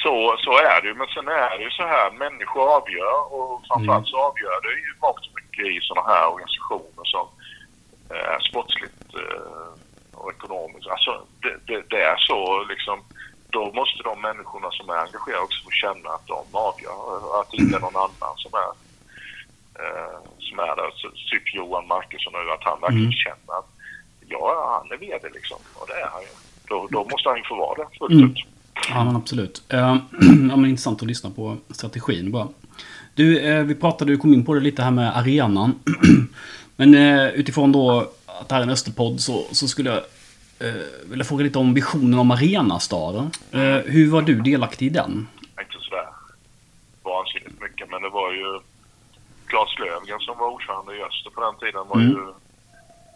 [0.03, 0.13] Så,
[0.45, 0.93] så är det ju.
[0.93, 4.91] Men sen är det ju så här, människor avgör och framförallt så avgör det ju
[5.05, 7.25] mångt och mycket i sådana här organisationer som
[8.11, 9.71] eh, är sportsligt eh,
[10.19, 10.87] och ekonomiskt.
[10.87, 11.11] Alltså
[11.43, 12.39] det, det, det är så
[12.73, 12.97] liksom.
[13.49, 17.39] Då måste de människorna som är engagerade också få känna att de avgör.
[17.39, 18.69] Att det inte är någon annan som är,
[19.83, 20.89] eh, som är där.
[20.95, 23.23] Så, typ Johan Markusson nu, att han verkligen Mm.
[23.25, 23.69] känner att
[24.27, 25.57] ja, han är VD liksom.
[25.73, 26.27] Och det är han ju.
[26.69, 28.25] Då, då måste han ju få vara det fullt Mm.
[28.29, 28.37] ut.
[28.89, 29.63] Ja, men absolut.
[29.69, 29.79] Eh,
[30.49, 32.47] ja, men intressant att lyssna på strategin bara.
[33.15, 35.79] Du, eh, vi pratade, du kom in på det lite här med arenan.
[36.75, 39.97] men eh, utifrån då att det här är en Österpodd så, så skulle jag
[40.69, 43.31] eh, vilja fråga lite om visionen om arenastaden.
[43.51, 45.27] Eh, hur var du delaktig i den?
[45.61, 46.07] inte sådär
[47.03, 48.59] vansinnigt mycket, men det var ju
[49.49, 51.87] Claes Löfgren som var ordförande i Öster på den tiden.
[51.87, 52.09] Var Mm.
[52.11, 52.23] ju,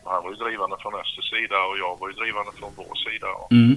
[0.06, 3.28] han var ju drivande från Östers sida och jag var ju drivande från vår sida.
[3.52, 3.72] Mm.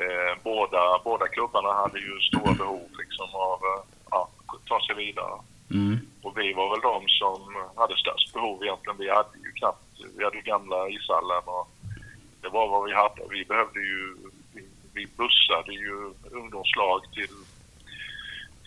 [0.00, 4.28] eh, båda, båda klubbarna hade ju stora behov liksom av eh, ja,
[4.68, 5.34] ta sig vidare.
[5.70, 5.98] Mm.
[6.22, 7.40] Och vi var väl de som
[7.76, 8.98] hade störst behov egentligen.
[8.98, 9.84] Vi hade ju knappt,
[10.16, 11.68] vi hade ju gamla ishallen och
[12.42, 13.22] det var vad vi hade.
[13.30, 14.16] Vi behövde ju,
[14.54, 14.62] vi,
[14.94, 17.34] vi bussade ju ungdomslag till,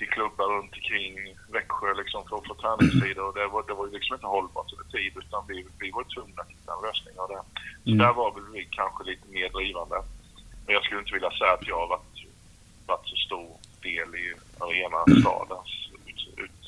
[0.02, 1.14] till klubbar runt omkring
[1.56, 4.74] Växjö liksom för att få träningstider och det var, det var ju liksom inte hållbart
[4.74, 7.42] över tid utan vi, vi var tvungna att hitta en lösning av det.
[7.84, 7.98] Så Mm.
[8.04, 9.98] där var väl vi kanske lite mer drivande.
[10.66, 12.18] Men jag skulle inte vilja säga att jag har varit,
[12.92, 13.50] varit så stor
[13.88, 14.26] del i
[14.66, 15.72] arenastadens
[16.08, 16.64] ut, ut,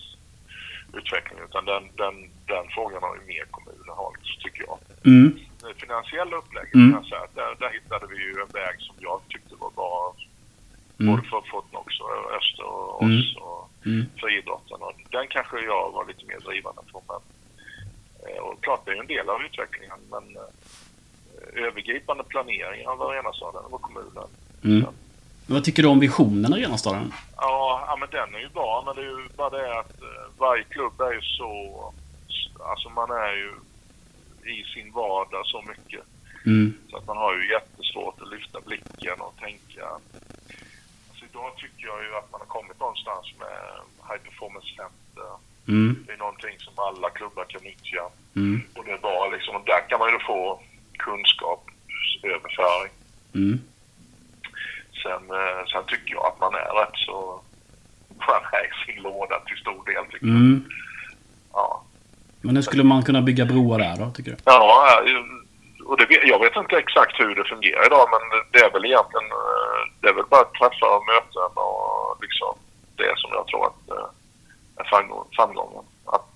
[1.00, 1.40] utveckling.
[1.48, 2.16] Utan den, den,
[2.54, 4.78] den frågan har ju mer kommunen hållit, tycker jag.
[5.12, 5.40] Mm.
[5.62, 6.92] Det finansiella upplägget Mm.
[6.92, 9.72] kan jag säga att där, där hittade vi ju en väg som jag tyckte var
[9.80, 10.16] bra.
[11.04, 11.16] Mm.
[11.16, 13.20] Både för Fortnox och Öster och Mm.
[13.20, 14.06] oss och Mm.
[14.20, 14.78] för idrotten.
[14.82, 17.02] Och den kanske jag var lite mer drivande på.
[17.10, 17.22] Men,
[18.36, 20.00] eh, och klart, det är en del av utvecklingen.
[20.12, 24.28] Men eh, övergripande planering av arenastaden var kommunen.
[24.64, 24.86] Mm.
[25.48, 27.14] Vad tycker du om visionen arenastaden?
[27.38, 28.84] Ja, ja, men den är ju bra.
[28.86, 31.50] Men det är ju bara det att eh, varje klubb är ju så...
[32.66, 33.52] Alltså man är ju
[34.54, 36.02] i sin vardag så mycket.
[36.46, 36.74] Mm.
[36.90, 39.88] Så att man har ju jättesvårt att lyfta blicken och tänka.
[41.34, 43.58] Idag tycker jag ju att man har kommit någonstans med
[44.08, 45.30] High Performance Center.
[45.68, 45.92] Mm.
[46.06, 48.04] Det är någonting som alla klubbar kan nyttja.
[48.36, 48.62] Mm.
[48.76, 49.56] Och det är bra liksom.
[49.56, 50.60] Och där kan man ju få
[51.06, 52.94] kunskapsöverföring.
[53.36, 53.62] Mm.
[55.04, 57.42] Sen, eh, sen tycker jag att man är rätt så...
[58.52, 60.36] Är i sin låda till stor del tycker jag.
[60.36, 60.66] Mm.
[61.54, 61.84] Ja.
[62.42, 64.38] Men hur skulle man kunna bygga broar där då, tycker du?
[64.46, 65.02] Ja,
[65.86, 69.30] och det, jag vet inte exakt hur det fungerar idag men det är väl egentligen...
[69.32, 72.54] eh, det är väl bara träffar och möten och liksom
[72.96, 74.10] det som jag tror att eh,
[74.76, 75.84] är framgång, framgången.
[76.06, 76.30] Att,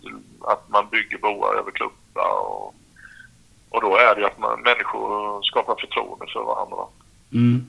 [0.51, 2.75] att man bygger broar över klubbar och,
[3.69, 6.77] och då är det ju att man, människor skapar förtroende för varandra
[7.33, 7.65] Mm.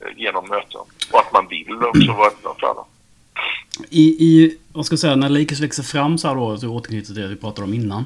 [0.00, 0.80] eh, genom möten.
[1.12, 2.84] Och att man vill också vara öppen för det.
[3.90, 7.06] I, i, vad ska jag säga, när Lakers växer fram så här då, så återknyter
[7.06, 8.04] till det vi pratade om innan.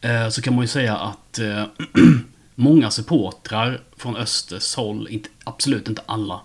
[0.00, 1.64] Eh, så kan man ju säga att eh,
[2.54, 6.40] många supportrar från Östers håll, inte, absolut inte alla.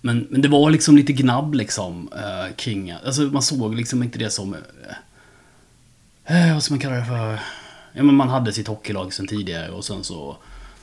[0.00, 4.18] Men, men det var liksom lite gnabb liksom eh, kring, alltså man såg liksom inte
[4.18, 7.38] det som, eh, eh, vad ska man kalla det för?
[7.92, 10.36] Ja men man hade sitt hockeylag sedan tidigare och sen så,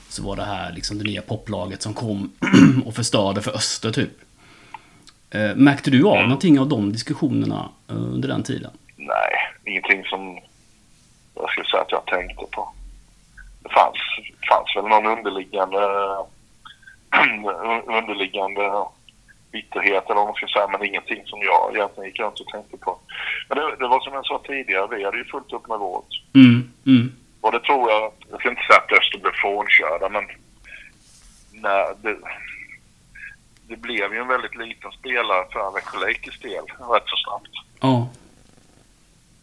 [0.10, 2.32] så var det här liksom det nya poplaget som kom
[2.86, 4.12] och förstörde för Öster typ.
[5.32, 8.72] Eh, märkte du av någonting av de diskussionerna under den tiden?
[8.96, 9.34] Nej,
[9.66, 10.40] ingenting som
[11.40, 12.74] jag skulle säga att jag tänkte på.
[13.64, 13.98] Det fanns,
[14.50, 15.80] fanns väl någon underliggande
[18.00, 18.86] underliggande
[19.52, 22.78] bitterhet eller vad man ska säga, men ingenting som jag egentligen gick runt och tänkte
[22.78, 23.00] på.
[23.48, 26.12] Men det, det var som jag sa tidigare, vi hade ju fullt upp med vårt.
[26.36, 30.26] Mm, mm, Och det tror jag, jag ska inte säga att Öster blev frånkörda, men
[31.52, 32.18] nej, det,
[33.68, 37.54] det blev ju en väldigt liten spelare för Växjö Lakers del rätt så snabbt.
[37.80, 38.08] ja,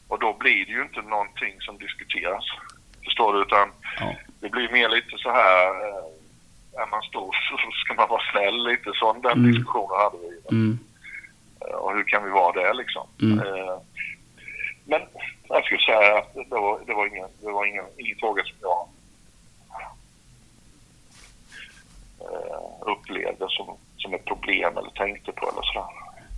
[0.09, 2.45] Och då blir det ju inte någonting som diskuteras.
[3.05, 3.43] Förstår du?
[3.43, 8.09] Utan ja, det blir mer lite så här, eh, är man stor så ska man
[8.09, 8.93] vara snäll lite.
[8.95, 9.53] Sån den Mm.
[9.53, 10.41] diskussionen hade vi.
[10.57, 10.79] mm,
[11.61, 13.07] Eh, Och hur kan vi vara det liksom?
[13.23, 13.39] Mm.
[13.39, 13.79] Eh,
[14.85, 15.01] Men
[15.49, 18.57] jag skulle säga att det var, det var, ingen, det var ingen, ingen fråga som
[18.61, 18.89] jag
[22.81, 25.89] upplevde som, som ett problem eller tänkte på eller sådär.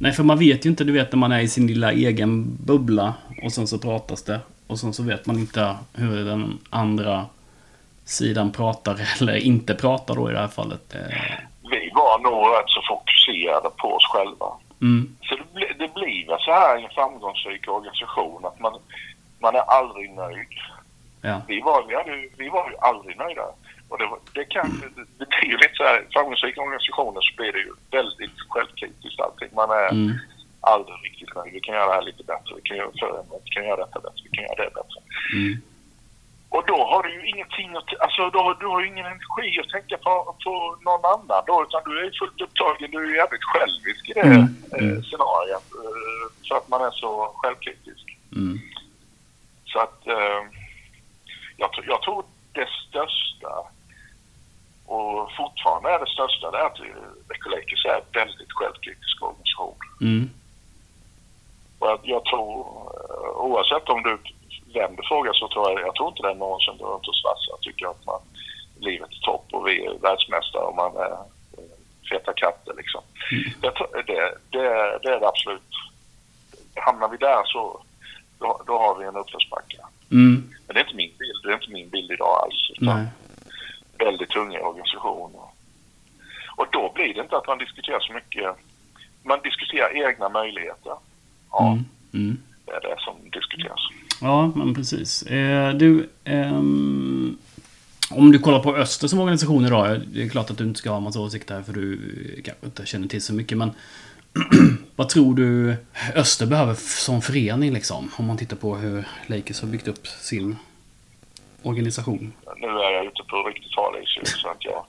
[0.00, 2.56] Nej, för man vet ju inte, du vet när man är i sin lilla egen
[2.64, 4.40] bubbla och sen så pratas det.
[4.66, 7.26] Och sen så vet man inte hur den andra
[8.04, 10.94] sidan pratar eller inte pratar då i det här fallet.
[11.70, 14.46] Vi var nog rätt så fokuserade på oss själva.
[14.80, 18.72] Mm, Så det, bli, det blir så här i en framgångsrik organisation att man,
[19.40, 20.46] man är aldrig nöjd.
[21.22, 23.42] ja, Vi var, vi, hade, vi var ju aldrig nöjda.
[23.88, 24.83] Och det, det, kan,
[25.18, 29.48] det, blir ju lite så här, framgångsrika organisationer så blir det ju väldigt självkritiskt allting.
[29.53, 30.12] Man är mm,
[30.61, 31.53] aldrig riktigt nöjd.
[31.53, 34.01] Vi kan göra det här lite bättre, vi kan göra, förändra, vi kan göra detta
[34.01, 35.01] bättre, vi kan göra det bättre.
[35.35, 35.55] mm,
[36.48, 39.70] Och då har du ju ingenting att, alltså då, du har ju ingen energi att
[39.77, 40.53] tänka på, på
[40.87, 44.20] någon annan då, utan du är ju fullt upptagen, du är jävligt självisk i det
[44.20, 44.42] Mm,
[44.74, 45.66] eh, scenariot.
[45.83, 48.07] Eh, för att man är så självkritisk.
[48.37, 48.59] mm,
[49.66, 50.40] Så att eh,
[51.57, 53.53] jag, jag tror det största
[54.88, 56.79] och fortfarande är det största det att
[57.53, 59.77] Lakers är en väldigt självkritisk organisation.
[60.01, 60.31] mm,
[61.79, 62.51] Och jag, jag tror,
[63.11, 64.18] eh, oavsett om du
[64.74, 67.09] vem du frågar så tror jag, jag tror inte det är någon som går runt
[67.09, 68.20] och svassar och tycker att man,
[68.81, 71.12] livet är topp och vi är världsmästare och man är
[71.59, 71.74] eh,
[72.11, 73.01] feta katter liksom.
[73.62, 75.72] Jag tror, det, det, det är det absolut.
[76.74, 77.83] Hamnar vi där så
[78.38, 79.79] då, då har vi en uppförsbacke.
[80.11, 82.70] mm, Men det är inte min bild, det är inte min bild idag alls.
[83.98, 85.42] Väldigt tunga organisationer.
[86.56, 88.56] Och då blir det inte att man diskuterar så mycket.
[89.22, 90.92] Man diskuterar egna möjligheter.
[91.50, 91.84] Ja, mm,
[92.14, 92.38] mm.
[92.64, 93.80] det är det som diskuteras.
[94.20, 95.22] Ja, men precis.
[95.22, 97.38] Eh, du, ehm,
[98.11, 100.00] om du kollar på Öster som organisation idag.
[100.06, 101.98] Det är klart att du inte ska ha en massa åsikter här för du
[102.44, 103.58] kanske inte känner till så mycket.
[103.58, 103.70] Men
[104.96, 105.76] vad tror du
[106.14, 108.11] Öster behöver som förening liksom?
[108.16, 110.56] Om man tittar på hur Lakers har byggt upp sin
[111.62, 112.32] organisation.
[112.61, 114.85] Nu är jag ute på riktigt hal is så att jag,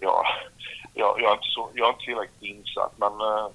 [0.00, 0.24] jag,
[0.94, 2.92] jag, jag, är inte så, jag är inte tillräckligt insatt.
[2.96, 3.46] Men eh,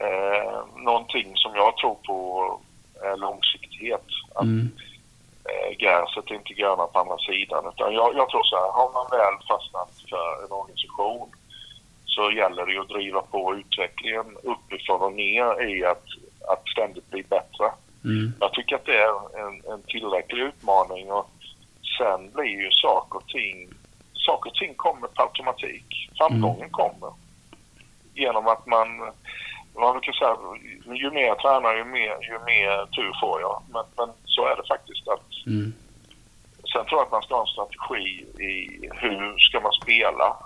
[0.00, 2.60] eh, någonting som jag tror på
[3.02, 4.06] är långsiktighet.
[4.34, 4.70] Att Mm,
[5.44, 7.64] eh, gräset är inte gröna på andra sidan.
[7.74, 11.30] Utan jag, jag tror så här, har man väl fastnat för en organisation
[12.16, 16.04] så gäller det ju att driva på utvecklingen uppifrån och ner i att,
[16.48, 17.66] att ständigt bli bättre.
[18.04, 21.30] mm, Jag tycker att det är en, en tillräcklig utmaning och
[21.98, 23.68] sen blir ju saker och ting,
[24.12, 25.86] saker och ting kommer på automatik.
[26.18, 27.12] Framgången kommer.
[28.14, 28.88] Genom att man,
[29.74, 30.36] man brukar säga,
[30.94, 33.62] ju mer jag tränar ju mer, ju mer tur får jag.
[33.72, 35.72] Men, men så är det faktiskt att mm,
[36.72, 38.04] Sen tror jag att man ska ha en strategi
[38.50, 38.54] i
[39.00, 40.36] hur ska man spela.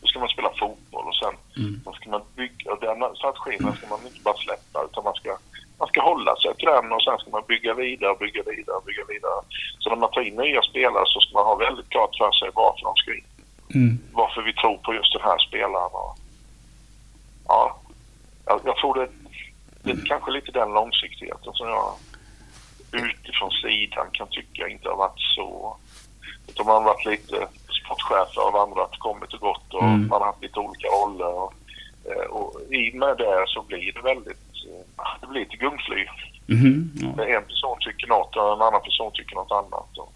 [0.00, 4.06] Hur ska man spela fotboll och sen mm, ska man bygga, den strategin ska man
[4.06, 5.38] inte bara släppa utan man ska,
[5.78, 9.04] man ska hålla sig till den och sen ska man bygga vidare, bygga vidare, bygga
[9.08, 9.40] vidare.
[9.78, 12.50] Så när man tar in nya spelare så ska man ha väldigt klart för sig
[12.54, 13.24] varför de ska in.
[13.74, 15.90] mm, Varför vi tror på just den här spelaren.
[15.92, 16.16] Och,
[17.48, 17.76] ja,
[18.46, 19.08] jag, jag tror det,
[19.82, 21.94] det är kanske lite den långsiktigheten som jag
[22.92, 25.76] utifrån sidan kan tycka inte har varit så.
[26.48, 27.48] Utan man har varit lite
[27.84, 30.06] sportchefer har vandrat, kommit och gått och Mm.
[30.08, 31.32] man har haft lite olika roller.
[31.34, 31.52] Och,
[32.04, 34.47] eh, och i och med det så blir det väldigt,
[35.20, 36.04] det blir ett gungfly.
[36.46, 37.24] Mhm, ja.
[37.24, 39.90] En person tycker något och en annan person tycker något annat.
[39.98, 40.12] Och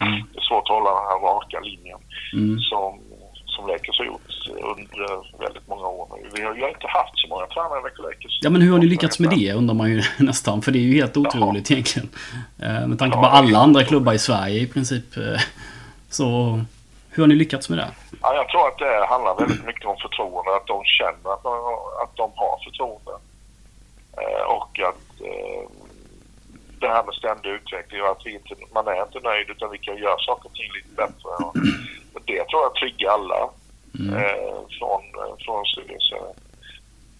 [0.00, 0.14] Mm.
[0.32, 1.98] det är svårt att hålla den här raka linjen
[2.32, 2.58] Mm.
[2.58, 3.00] som,
[3.46, 4.30] som Lakers har gjort
[4.72, 6.28] under väldigt många år nu.
[6.34, 8.38] Vi har ju inte haft så många tränare i Lakers.
[8.42, 10.62] Ja men hur har ni lyckats med det undrar man ju nästan.
[10.62, 12.08] För det är ju helt otroligt egentligen.
[12.62, 15.16] Eh, Med tanke på alla andra klubbar i Sverige i princip.
[15.16, 15.40] eh,
[16.10, 16.24] Så
[17.10, 17.88] hur har ni lyckats med det?
[18.22, 20.56] Ja, jag tror att det handlar väldigt mycket om förtroende.
[20.56, 21.52] Att de känner att de,
[22.02, 23.12] att de har förtroende.
[24.20, 25.70] Eh, och att eh,
[26.80, 29.78] det här med ständig utveckling och att vi inte, man är inte nöjd utan vi
[29.78, 31.28] kan göra saker och ting lite bättre.
[31.44, 31.56] Och,
[32.26, 33.50] det tror jag triggar alla.
[33.98, 35.02] Eh, från,
[35.44, 36.16] från styrelse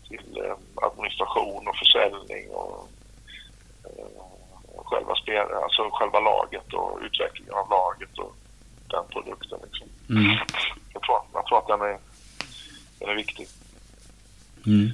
[0.08, 0.42] till
[0.74, 2.88] administration och försäljning och
[4.84, 8.36] själva, spel, alltså själva laget och utvecklingen av laget och
[8.90, 9.58] den produkten.
[9.64, 9.88] Liksom.
[10.10, 10.36] Mm.
[10.92, 11.98] Jag, tror, jag tror att den är,
[12.98, 13.46] den är viktig.
[14.66, 14.90] Mm.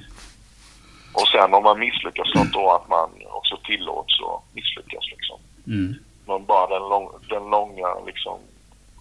[1.19, 5.05] Och sen om man misslyckas något då att man också tillåts att misslyckas.
[5.13, 5.37] Liksom.
[5.67, 5.95] Mm.
[6.27, 8.37] Men bara den, lång, den långa liksom,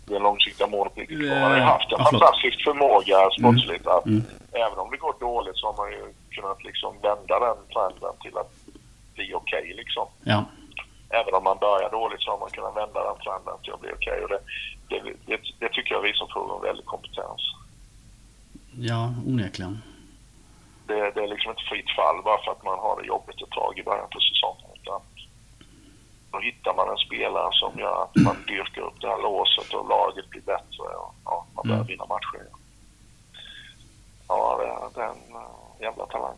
[0.06, 1.40] den långsiktiga målet riktigt kvar.
[1.40, 4.22] Man har ju haft en fantastisk förmåga sportsligt att Mm.
[4.52, 8.36] även om det går dåligt så har man ju kunnat liksom vända den trenden till
[8.38, 8.52] att
[9.14, 10.06] bli okej liksom.
[10.32, 10.44] Ja.
[11.20, 13.90] Även om man börjar dåligt så har man kunnat vända den trenden till att bli
[13.98, 14.18] okej.
[14.24, 14.40] Och det,
[14.88, 17.40] det, det, det tycker jag visar på en väldig kompetens.
[18.78, 19.82] Ja, onekligen.
[20.86, 23.50] Det, det är liksom inte fritt fall bara för att man har det jobbigt ett
[23.50, 24.70] tag i början på säsongen.
[24.80, 25.00] Utan
[26.32, 29.88] då hittar man en spelare som gör att man dyrkar upp det här låset och
[29.88, 31.86] laget blir bättre och ja, man börjar Mm.
[31.86, 32.46] vinna matcher.
[34.28, 36.36] Ja, det, det är en uh, jävla talang.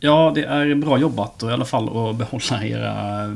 [0.00, 3.30] Ja, det är bra jobbat och i alla fall att behålla era eh,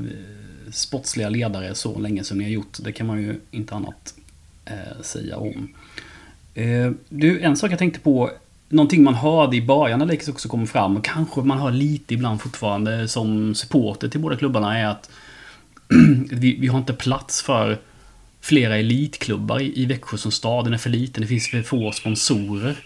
[0.73, 2.77] sportsliga ledare så länge som ni har gjort.
[2.81, 4.15] Det kan man ju inte annat
[4.65, 5.75] eh, säga om.
[6.55, 8.31] Eh, du, en sak jag tänkte på.
[8.69, 12.15] Någonting man hörde i början när Lakers också kom fram och kanske man hör lite
[12.15, 15.11] ibland fortfarande som supporter till båda klubbarna är att
[16.33, 17.79] vi, vi har inte plats för
[18.41, 20.65] flera elitklubbar i, i Växjö som stad.
[20.65, 22.77] Den är för liten, det finns för få sponsorer.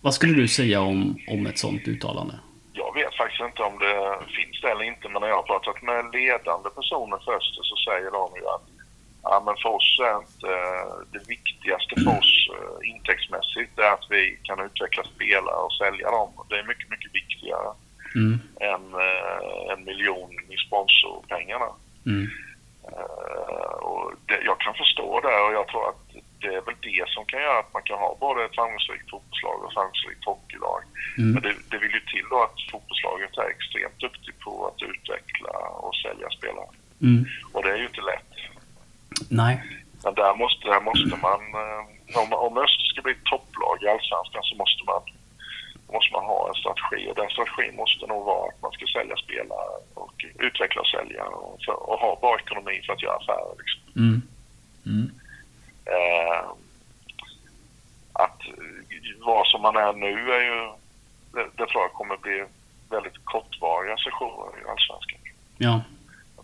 [0.00, 2.34] Vad skulle du säga om, om ett sånt uttalande?
[2.72, 3.96] Jag vet faktiskt inte om det
[4.36, 8.10] finns det eller inte, men när jag har pratat med ledande personer först så säger
[8.18, 8.66] de ju att
[9.30, 14.06] ja, men för oss är inte eh, det viktigaste för oss eh, intäktsmässigt är att
[14.10, 16.30] vi kan utveckla spelare och sälja dem.
[16.48, 17.70] Det är mycket, mycket viktigare
[18.14, 21.70] Mm, än eh, en miljon i sponsorpengarna.
[22.06, 22.26] mm,
[23.80, 26.02] och det, jag kan förstå det och jag tror att
[26.40, 29.56] det är väl det som kan göra att man kan ha både ett framgångsrikt fotbollslag
[29.62, 30.82] och ett framgångsrikt hockeylag.
[31.18, 31.30] mm.
[31.32, 35.54] Men det, det vill ju till då att fotbollslaget är extremt duktigt på att utveckla
[35.84, 36.70] och sälja spelare.
[37.02, 37.24] Mm.
[37.52, 38.32] Och det är ju inte lätt.
[39.28, 39.62] Nej.
[40.04, 41.82] Men där måste, där måste man, eh,
[42.22, 45.02] om, om Öster ska bli ett topplag i Allsvenskan så måste man,
[45.92, 47.10] måste man ha en strategi.
[47.10, 51.24] Och den strategin måste nog vara att man ska sälja spelare och utveckla och sälja
[51.24, 53.54] och, för, och ha bra ekonomi för att göra affärer.
[53.62, 53.80] Liksom.
[54.02, 54.22] Mm.
[54.86, 55.10] Mm.
[55.94, 56.40] Eh,
[58.12, 60.58] att eh, vad som man är nu är ju,
[61.32, 62.44] det, det tror jag kommer bli
[62.90, 65.20] väldigt kortvariga sessioner i Allsvenskan.
[65.58, 65.80] Ja.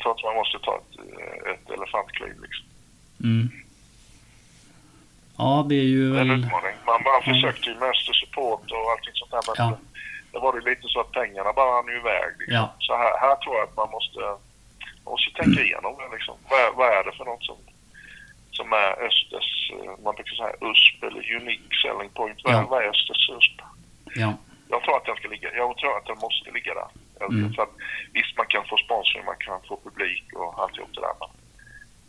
[0.02, 2.66] Tror att man måste ta ett, eh, ett elefantkliv liksom.
[3.24, 3.48] Mm.
[5.38, 6.38] Ja, det är ju Det är en väl...
[6.44, 6.76] utmaning.
[6.86, 7.34] Man bara Mm.
[7.34, 9.42] försökte ju med support och allting sånt där.
[9.48, 9.78] Men Ja.
[10.32, 12.30] det var det lite så att pengarna bara rann iväg.
[12.38, 12.54] Liksom.
[12.56, 12.74] Ja.
[12.78, 14.20] Så här, här tror jag att man måste,
[15.04, 16.08] man måste tänka igenom det.
[16.16, 16.36] Liksom.
[16.50, 17.56] Vad, är- vad är det för något som,
[18.58, 22.38] som är Östers, eh, man brukar säga USP eller Unique Selling Point.
[22.44, 22.66] Vad, Ja.
[22.70, 23.58] vad är Östers USP?
[24.22, 24.30] Ja.
[24.72, 26.90] Jag tror att den ska ligga, jag tror att den måste ligga där.
[27.26, 27.52] Mm.
[27.54, 27.74] För att,
[28.12, 31.14] visst, man kan få sponsring, man kan få publik och alltihop det där.
[31.20, 31.30] Men,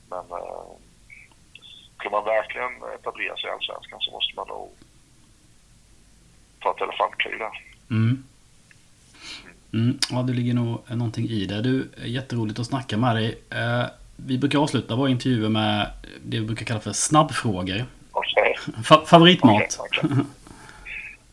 [0.10, 0.72] men eh,
[2.00, 4.70] ska man verkligen etablera sig i Allsvenskan så måste man nog
[6.62, 7.56] ta ett elefantkliv där.
[7.92, 8.24] Mm.
[9.74, 10.00] Mm.
[10.12, 11.62] Ja, det ligger nog någonting i det.
[11.62, 13.42] Du, jätteroligt att snacka med dig.
[13.50, 13.86] Eh,
[14.16, 15.92] vi brukar avsluta våra intervjuer med
[16.26, 17.86] det vi brukar kalla för snabbfrågor.
[18.12, 18.56] Okej.
[18.84, 19.80] Fa- favoritmat?
[19.80, 20.00] Okej.
[20.10, 20.26] okej.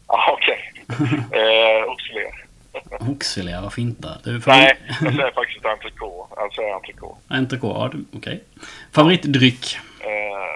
[0.08, 0.66] Ja, okej.
[1.32, 2.30] Eh, Oxfilé.
[3.00, 4.18] Oxfilé, varför inte?
[4.24, 6.34] Du, Nej, jag säger faktiskt inte entrecote.
[6.36, 7.20] Jag säger entrecote.
[7.28, 8.44] Entrecote, ja, okej.
[8.92, 9.76] Favoritdryck?
[10.00, 10.08] Eh,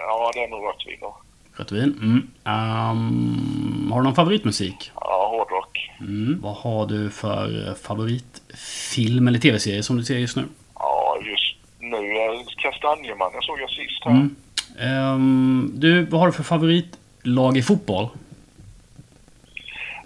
[0.07, 1.17] ja, det är nog rött vin då.
[1.57, 1.99] Rött vin.
[2.01, 2.27] Mm.
[2.43, 4.91] Ehm, har du någon favoritmusik?
[4.95, 5.91] Ja, hårdrock.
[5.99, 6.41] Mm.
[6.41, 10.43] Vad har du för eh, favoritfilm eller tv-serie som du ser just nu?
[10.75, 14.11] Ja, just nu är Kastanjemannen såg jag sist här.
[14.11, 14.35] Mm.
[14.79, 18.07] Ehm, du, vad har du för favoritlag i fotboll?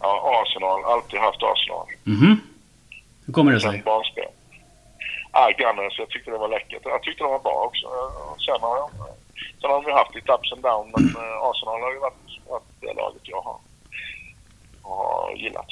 [0.01, 0.83] Ja, Arsenal.
[0.85, 1.87] Alltid haft Arsenal.
[2.03, 2.41] Mhm.
[3.25, 3.81] Hur kommer det Sen sig?
[3.85, 4.25] barnspel.
[5.31, 6.81] Ah, Gunners, jag tyckte det var läckert.
[6.83, 7.87] Jag tyckte de var bra också.
[8.45, 8.89] Sen har jag
[9.61, 12.39] sen har de ju haft lite ups and down men eh, Arsenal har ju varit,
[12.49, 13.57] varit det laget jag har,
[14.81, 15.65] har gillat.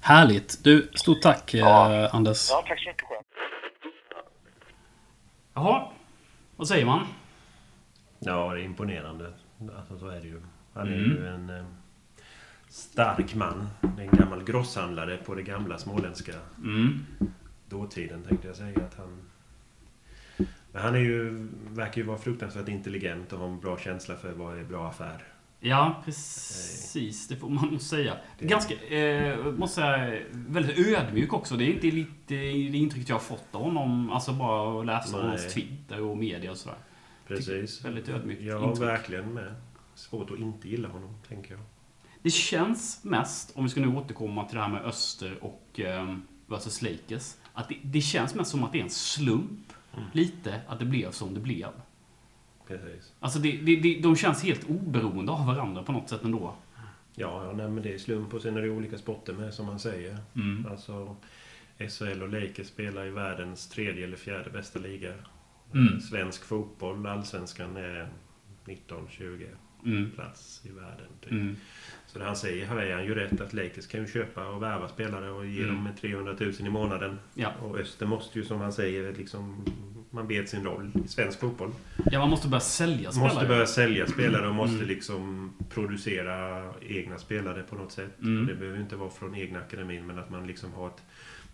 [0.00, 0.64] Härligt.
[0.64, 1.94] Du, stort tack Ja.
[1.94, 2.50] eh, Anders.
[2.50, 3.22] Ja, tack så mycket själv.
[5.54, 5.88] Jaha.
[6.56, 7.06] Vad säger man?
[8.18, 9.32] Ja, det är imponerande.
[9.78, 10.42] Alltså, så är det ju.
[10.74, 11.10] Han är Mm.
[11.10, 11.64] ju en eh,
[12.72, 13.68] stark man.
[13.98, 17.06] En gammal grosshandlare på det gamla småländska Mm.
[17.68, 18.78] dåtiden tänkte jag säga.
[18.78, 19.18] Att han,
[20.72, 24.32] men han är ju, verkar ju vara fruktansvärt intelligent och har en bra känsla för
[24.32, 25.24] vad är bra affär.
[25.60, 27.28] Ja, precis.
[27.28, 28.16] Det får man nog säga.
[28.38, 31.56] Det- Ganska, eh, måste säga, väldigt ödmjuk också.
[31.56, 34.10] Det är inte lite det intrycket jag har fått av honom.
[34.10, 35.26] Alltså bara att läsa Nej.
[35.28, 36.78] hans Twitter och media och sådär.
[37.28, 37.84] Precis.
[37.84, 38.88] Väldigt ödmjukt Jag har intryck.
[38.88, 39.54] verkligen med.
[39.94, 41.60] Svårt att inte gilla honom, tänker jag.
[42.22, 46.16] Det känns mest, om vi ska nu återkomma till det här med Öster och eh,
[46.46, 47.34] versus Lakers.
[47.52, 49.72] Att det, det känns mest som att det är en slump.
[49.96, 50.04] Mm.
[50.12, 51.68] Lite att det blev som det blev.
[52.66, 53.12] Precis.
[53.20, 56.54] Alltså det, det, det, de känns helt oberoende av varandra på något sätt ändå.
[57.14, 59.66] Ja, ja nej, men det är slump och sen är det olika sporter med, som
[59.66, 60.18] man säger.
[60.34, 60.66] Mm.
[60.70, 61.16] Alltså,
[61.78, 65.12] SHL och Lakers spelar i världens tredje eller fjärde bästa liga.
[65.74, 66.00] Mm.
[66.00, 68.08] Svensk fotboll, allsvenskan, är
[68.64, 69.46] 19-20
[69.84, 70.10] Mm.
[70.10, 71.08] plats i världen.
[71.20, 71.58] Typ.
[72.12, 72.14] Mm.
[72.14, 74.62] Så det han säger här är han ju rätt att Lakers kan ju köpa och
[74.62, 75.74] värva spelare och ge Mm.
[75.84, 77.18] dem 300 000 i månaden.
[77.34, 77.52] Ja.
[77.62, 79.64] Och Öster måste ju som han säger liksom
[80.10, 81.70] man vet sin roll i svensk fotboll.
[82.10, 83.32] ja, man måste börja sälja spelare.
[83.34, 84.88] Måste börja sälja spelare och måste Mm.
[84.88, 88.20] liksom producera egna spelare på något sätt.
[88.22, 88.46] Mm.
[88.46, 91.02] Det behöver inte vara från egna akademin men att man liksom har ett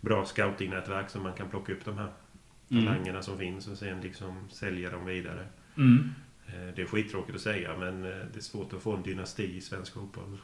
[0.01, 2.07] bra scoutingnätverk så man kan plocka upp de här
[2.71, 2.85] Mm.
[2.85, 5.47] talangerna som finns och sen liksom sälja dem vidare.
[5.77, 6.09] Mm.
[6.47, 9.57] Eh, Det är skittråkigt att säga men eh, det är svårt att få en dynasti
[9.57, 10.37] i svensk fotboll.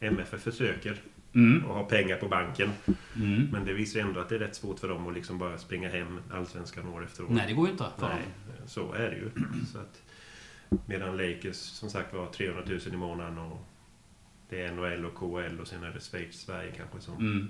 [0.00, 0.96] MFF försöker
[1.34, 1.64] Mm.
[1.64, 2.70] och har pengar på banken.
[3.16, 3.48] Mm.
[3.52, 5.88] Men det visar ändå att det är rätt svårt för dem att liksom bara springa
[5.88, 7.28] hem allsvenskan år efter år.
[7.30, 8.22] Nej, det går ju inte för Nej,
[8.58, 8.68] dem.
[8.68, 9.30] så är det ju.
[9.72, 10.02] Så att,
[10.86, 13.66] medan Lakers som sagt var 300 000 i månaden och
[14.48, 17.16] det är NHL och KL och sen är det Schweiz, Sverige kanske som...
[17.16, 17.48] Mm.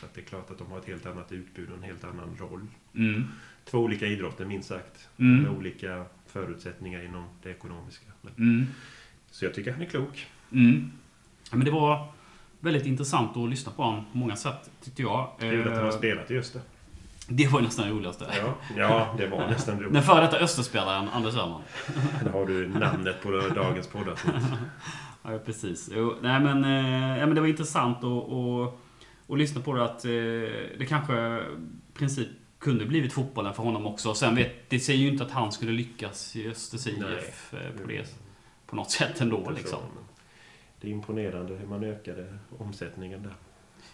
[0.00, 2.04] Så att det är klart att de har ett helt annat utbud och en helt
[2.04, 2.66] annan roll.
[2.94, 3.24] Mm.
[3.64, 5.08] Två olika idrotter minst sagt.
[5.16, 5.42] Mm.
[5.42, 8.06] Med olika förutsättningar inom det ekonomiska.
[8.22, 8.66] Men, Mm.
[9.30, 10.26] så jag tycker han är klok.
[11.50, 12.06] Men det var
[12.60, 15.30] väldigt intressant att lyssna på honom på många sätt, tyckte jag.
[15.40, 16.60] Kul att han har Eh, spelat i Öster.
[17.28, 18.26] Det var nästan det roligaste.
[18.38, 20.04] Ja, ja, det var nästan Den roligt.
[20.04, 21.62] före detta Österspelaren Anders Öhman.
[22.24, 24.34] Där har du namnet på dagens poddavsnitt.
[25.22, 25.90] Ja, precis.
[25.94, 28.74] Jo, nej, men, eh, ja, men det var intressant att, att,
[29.28, 30.10] att lyssna på det att eh,
[30.78, 31.42] det kanske i
[31.94, 32.28] princip
[32.58, 34.14] kunde blivit fotbollen för honom också.
[34.14, 37.50] Sen vet, det säger ju inte att han skulle lyckas i Östers IF
[37.82, 38.04] på, det,
[38.66, 39.50] på något sätt ändå.
[39.56, 39.78] Liksom.
[40.80, 43.34] Det är imponerande hur man ökade omsättningen där.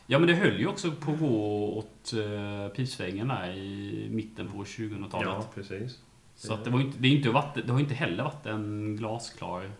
[0.06, 4.48] Ja, men det höll ju också på att gå åt eh, pipsvängen där i mitten
[4.48, 5.28] på 2000-talet.
[5.28, 6.02] Ja, precis.
[6.34, 9.70] Så att det, var inte, det, inte varit, det har inte heller varit en glasklar...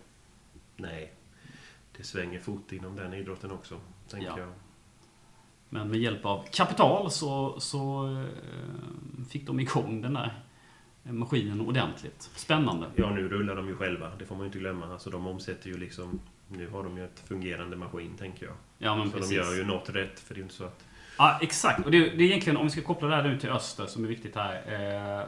[0.75, 1.13] Nej.
[1.97, 3.79] Det svänger fort inom den idrotten också,
[4.09, 4.39] tänker Ja.
[4.39, 4.49] jag.
[5.69, 10.39] Men med hjälp av kapital så, så eh, fick de igång den där
[11.03, 12.21] maskinen ordentligt.
[12.35, 12.87] Spännande.
[12.95, 14.11] Ja, nu rullar de ju själva.
[14.19, 14.91] Det får man ju inte glömma.
[14.93, 16.19] Alltså, de omsätter ju liksom...
[16.47, 18.55] Nu har de ju ett fungerande maskin, tänker jag.
[18.77, 19.29] Ja, men Så precis.
[19.29, 20.85] de gör ju något rätt, för det är inte så att...
[21.17, 21.85] Ja, exakt.
[21.85, 24.03] Och det, det är egentligen, om vi ska koppla det här nu till Öster, som
[24.03, 24.53] är viktigt här.
[25.19, 25.25] Eh,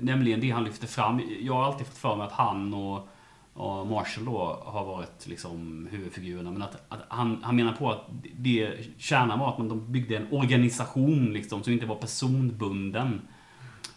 [0.00, 1.20] nämligen det han lyfter fram.
[1.40, 3.08] Jag har alltid fått för mig att han och,
[3.52, 6.50] och Marshall då har varit liksom huvudfigurerna.
[6.50, 10.16] Men att, att han, han menar på att det, kärnan var att man, de byggde
[10.16, 13.20] en organisation liksom, som inte var personbunden.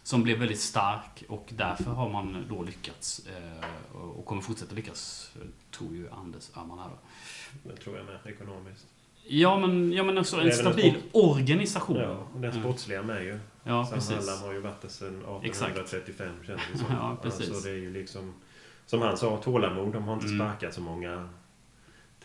[0.04, 5.32] Som blev väldigt stark och därför har man då lyckats eh, och kommer fortsätta lyckas,
[5.78, 7.70] tror ju Anders Öhman här då.
[7.70, 8.88] Det tror jag med, ekonomiskt.
[9.28, 11.98] Ja men, ja, men också en stabil organisation.
[11.98, 13.40] Ja, den sportsliga med ju.
[13.64, 14.16] Ja, Sam precis.
[14.30, 16.88] Hallam har ju varit där sedan 1835, känns det som.
[16.90, 17.50] Ja, precis.
[17.50, 18.34] Alltså, det är ju liksom...
[18.86, 19.94] Som han sa, tålamod.
[19.94, 20.40] De har inte Mm.
[20.40, 21.30] sparkat så många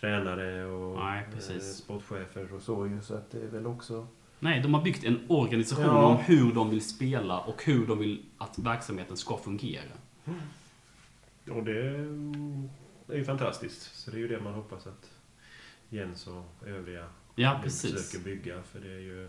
[0.01, 3.01] tränare och Nej, eh, sportchefer och så ju.
[3.03, 4.07] Så att det är väl också...
[4.41, 6.05] Nej, de har byggt en organisation Ja.
[6.07, 9.93] om hur de vill spela och hur de vill att verksamheten ska fungera.
[11.51, 11.79] Och det
[13.09, 13.95] är ju fantastiskt.
[13.95, 15.11] Så det är ju det man hoppas att
[15.89, 18.63] Jens och övriga Ja, försöker bygga.
[18.63, 19.29] För det är ju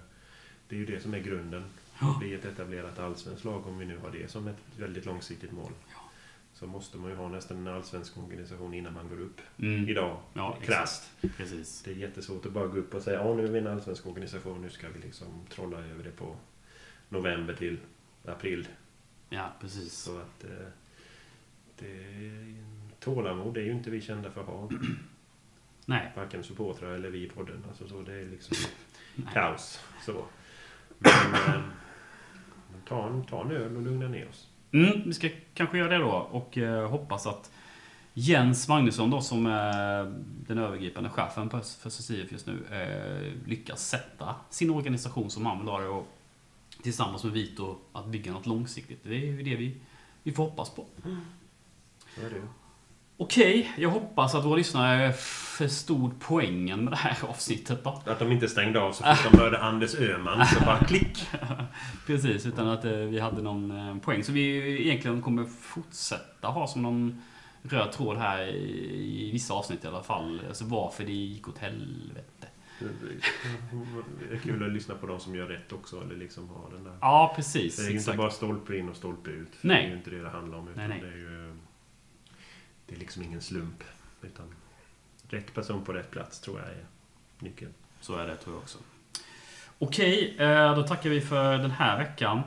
[0.69, 1.63] det, är ju det som är grunden.
[1.99, 5.51] Att bli ett etablerat allsvenskt lag, om vi nu har det som ett väldigt långsiktigt
[5.51, 5.71] mål.
[6.59, 9.41] Så måste man ju ha nästan en allsvensk organisation innan man går upp.
[9.59, 9.89] Mm.
[9.89, 11.11] Idag, Ja, krasst.
[11.37, 11.81] Precis.
[11.83, 14.07] Det är jättesvårt att bara gå upp och säga ja nu är vi en allsvensk
[14.07, 16.35] organisation, nu ska vi liksom trolla över det på
[17.09, 17.77] november till
[18.25, 18.67] april.
[19.29, 19.93] Ja, precis.
[19.93, 20.67] Så att eh,
[21.79, 22.55] det,
[22.99, 24.69] tålamod det är ju inte vi kända för att ha.
[25.85, 26.11] Nej.
[26.15, 27.65] Varken supportrar eller vi i podden.
[27.67, 28.57] Alltså så det är liksom
[29.33, 29.83] kaos.
[30.05, 30.25] Så.
[30.97, 31.61] Men, eh,
[32.87, 34.49] ta, en, ta en öl och lugna ner oss.
[34.71, 37.51] Mm, vi ska kanske göra det då och eh, hoppas att
[38.13, 40.13] Jens Magnusson då som är
[40.47, 45.67] den övergripande chefen för SSIF just nu eh, lyckas sätta sin organisation som han vill
[45.67, 46.07] ha det och
[46.83, 48.99] tillsammans med Vito att bygga något långsiktigt.
[49.03, 49.77] Det är ju det vi,
[50.23, 50.85] vi får hoppas på.
[51.05, 51.17] Mm.
[52.15, 52.41] Så är det.
[53.19, 55.13] Okej, jag hoppas att våra lyssnare
[55.57, 58.01] förstod poängen med det här avsnittet då.
[58.05, 61.27] Att de inte stängde av så fort de hörde Anders Öhman, så bara klick.
[62.07, 64.23] Precis, utan att eh, vi hade någon eh, poäng.
[64.23, 67.21] Så vi egentligen kommer fortsätta ha som någon
[67.61, 70.41] röd tråd här i, vissa avsnitt i alla fall.
[70.47, 72.47] Alltså varför det gick åt helvete.
[72.79, 76.83] Det är kul att lyssna på de som gör rätt också, eller liksom har den
[76.83, 76.97] där.
[77.01, 77.75] Ja, precis.
[77.75, 78.17] Det är inte exakt.
[78.17, 79.53] bara stolpe in och stolpe ut.
[79.61, 79.81] Nej.
[79.81, 80.67] Det är ju inte det det handlar om.
[80.67, 81.09] Utan Nej, nej.
[81.11, 81.46] Det är ju...
[82.87, 83.83] Det är liksom ingen slump.
[84.21, 84.45] Utan
[85.29, 86.85] rätt person på rätt plats tror jag är
[87.39, 87.73] nyckeln.
[88.01, 88.77] Så är det tror jag också.
[89.79, 92.41] Okej, eh, då tackar vi för den här veckan.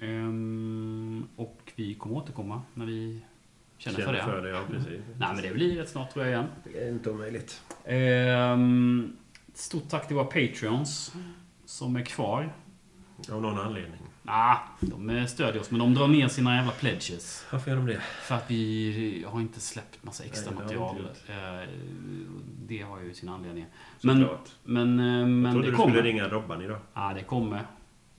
[0.00, 3.20] Ehm, Och vi kommer återkomma när vi
[3.78, 4.22] känner för det.
[4.22, 5.00] för det, ja precis.
[5.18, 6.46] Nej, men det blir rätt snart tror jag igen.
[6.64, 7.62] Det är inte omöjligt.
[7.84, 9.16] Ehm,
[9.54, 11.12] Stort tack till våra Patreons
[11.64, 12.52] som är kvar.
[13.32, 14.00] Av någon anledning.
[14.24, 17.46] Ah, de eh, stödjer oss, men de drar ner sina jävla pledges.
[17.52, 18.00] Varför gör de det?
[18.00, 21.62] För att vi har inte släppt massa extra Nej, det har material.
[21.62, 21.68] Eh,
[22.66, 23.68] Det har ju sina anledningar.
[24.02, 24.50] Men, Såklart.
[24.64, 26.78] men, eh, Jag men trodde det du skulle ringa Robban idag.
[26.94, 27.66] Ja, det kommer.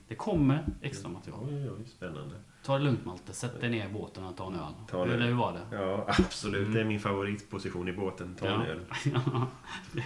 [0.07, 1.39] Det kommer extra material.
[1.49, 2.35] Oj, oj, spännande.
[2.65, 4.73] Ta det lugnt Malte, sätt dig ner i båten och ta en öl.
[4.89, 5.15] Ta en öl.
[5.15, 5.75] Eller hur var det?
[5.77, 6.61] Ja, absolut.
[6.61, 6.73] Mm.
[6.73, 8.35] Det är min favoritposition i båten.
[8.39, 8.65] Ta en Ja.
[8.65, 8.79] öl.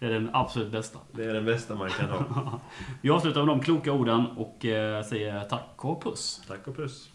[0.00, 0.98] det är den absolut bästa.
[1.12, 2.60] Det är den bästa man kan ha.
[3.00, 6.42] Vi avslutar med de kloka orden och eh, säger tack och puss.
[6.48, 7.08] Tack och puss.